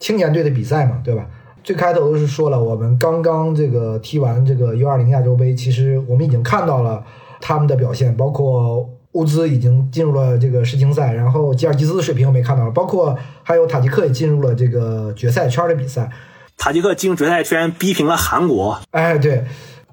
[0.00, 1.26] 青年队的比赛嘛，对吧？
[1.64, 7.02] 最开头都是说了，我们刚刚这个踢完这个 U 二零亚洲杯，其实我们已经看到了
[7.40, 16.10] 他们的表现，包括乌兹已经进入了这个世青赛，然后吉尔吉斯的水平我没看到了，包括还有塔吉克也进入了这个决赛圈的比赛。
[16.58, 18.78] 塔吉克进入决赛圈，逼平了韩国。
[18.90, 19.42] 哎，对。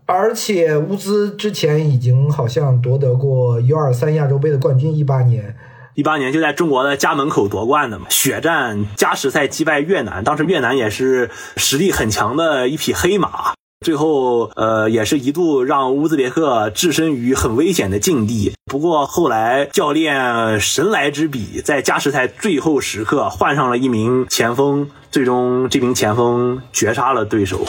[0.06, 5.56] 而且乌兹之前已经好像夺得过 U 二三亚洲杯的冠军，一八年，
[5.96, 13.54] 一八年就在中国的家门口夺冠的嘛，血战加时赛击败越南，当时越南也是实力很强的一匹黑马，
[13.86, 18.54] 最后呃也是一度让乌兹别克置身于很危险的境地。
[18.66, 27.66] 不过后来教练神来之笔，在加时赛最后时刻换上了一名前锋，最终这名前锋绝杀了对手。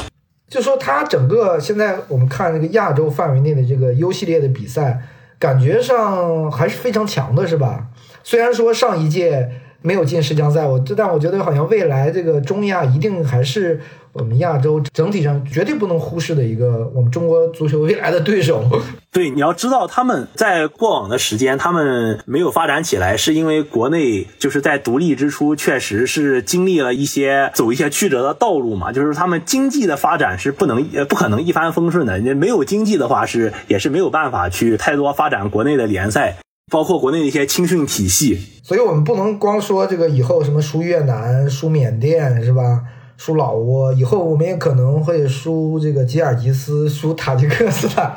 [0.55, 5.02] 就说他整个现在我们看这个亚洲范围内的这个 U 系列的比赛，
[5.36, 7.88] 感觉上还是非常强的，是吧？
[8.22, 9.50] 虽然说上一届
[9.85, 13.80] 没有进十强赛，我但我觉得好像未来这个中亚一定还是。
[14.14, 18.64] 我们亚洲整体上绝对不能忽视的一个我们中国足球未来的对手。
[19.11, 28.93] 对，你要知道他们在过往的时间，他们没有发展起来，是因为国内就是在独立之初，确实是经历了一些走一些曲折的道路嘛。
[28.93, 36.37] 就是他们经济的发展是不能呃不可能一帆风顺的，没有经济的话是也是没有办法去太多发展国内的联赛。
[36.70, 38.38] 包括国内的一些青训体系。
[38.62, 42.82] 所以我们不能光说这个以后什么输越南、输缅甸是吧？
[43.16, 48.16] 输老挝，以后我们也可能会输这个吉尔吉斯、输塔吉克斯坦。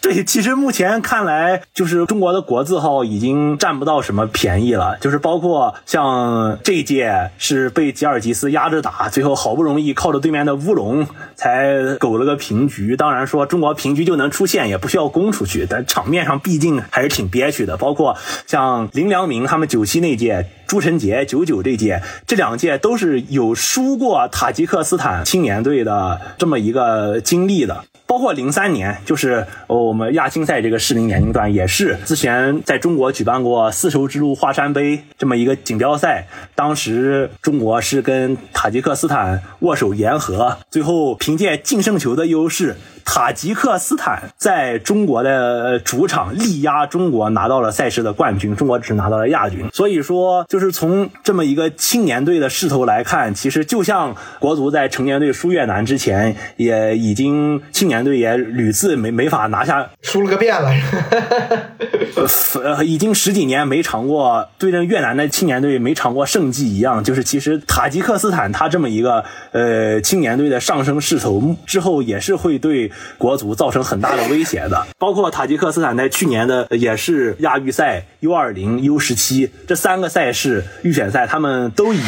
[0.00, 4.96] 对，其实目前看来，就是中国的国字号已经占不到什么便宜了。
[5.00, 12.96] 就是包括像这届是被吉尔吉斯压着打，最后好不容易靠着对面的乌龙才苟了个平局。
[12.96, 17.76] 当然说中国平局就能出线，也不需要攻出去，但场面上毕竟还是挺憋屈的。
[17.76, 18.16] 包括
[18.46, 27.84] 像林良铭他们九七那届，朱晨杰九九这届，这两届都是有输过塔吉克斯坦青年队的这么一个经历的。
[28.06, 36.26] 包括零三年，就是我们亚青赛这个适龄年龄段，也是之前在中国举办过丝绸之路华山杯这么一个锦标赛。
[36.54, 42.76] 当时中国是跟塔吉克斯坦握手言和，最后凭借净胜球的优势。
[43.08, 49.64] 塔吉克斯坦在中国的主场力压中国，拿到了赛事的冠军，中国只拿到了亚军。
[49.72, 60.70] 所以说，就是从这么一个青年队的势头来看，其实就像国足在成年队输越南之前，也已经青年队也屡次没没法拿下， 输了个遍了，
[62.62, 67.02] 呃，已经十几年没尝过对阵越南的青年队没尝过胜绩一样。
[67.02, 72.90] 就是其实塔吉克斯坦他这么一个呃青年队的上升势头之后，也是会对。
[73.18, 82.00] 国足造成很大的威胁的， 包括塔吉克斯坦在去年的也是亚预赛 U 二零 U 十七这三个赛事预选赛，他们都以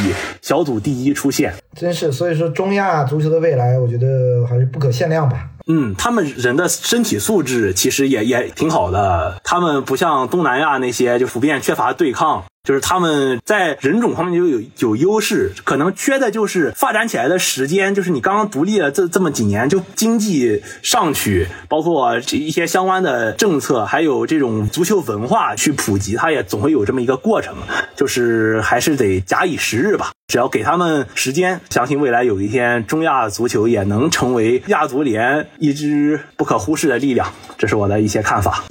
[0.42, 5.48] 小组第一出现，真是所以说中亚足球的未来，我觉得还是不可限量吧。
[5.70, 12.44] 嗯，他们人的身体素质其实也也挺好的，他们不像东南亚那些就普遍缺乏对抗。
[12.68, 17.94] 就是他们在人种方面就有有优势，可能缺的就是发展起来的时间。
[17.94, 27.54] 就是你刚刚独立了这这么几年，就经济上去，包括一些相关的政策，还有这种足球文化去普及，它也总会有这么一个过程。
[27.96, 37.32] 就是还是得假以时日吧，只要给他们时间，相信未来有一天中亚足球也能成为亚足联一支不可忽视的力量。
[37.56, 38.62] 这是我的一些看法。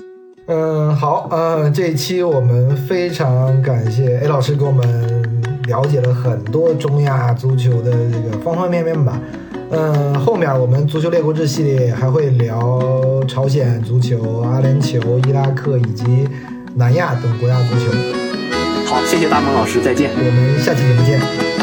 [0.47, 4.87] 嗯，好，嗯，这一期我们非常感谢 A 老师给我们
[5.67, 9.19] 了解了很多中亚足球的这个方方面面吧。
[9.69, 12.81] 嗯，后面我们足球列国志系列还会聊
[13.27, 16.25] 朝鲜足球、阿联酋、伊拉克以及
[16.75, 17.91] 南亚等国家足球。
[18.85, 20.11] 好，谢谢大萌老师，再见。
[20.15, 21.56] 我们下期节目见。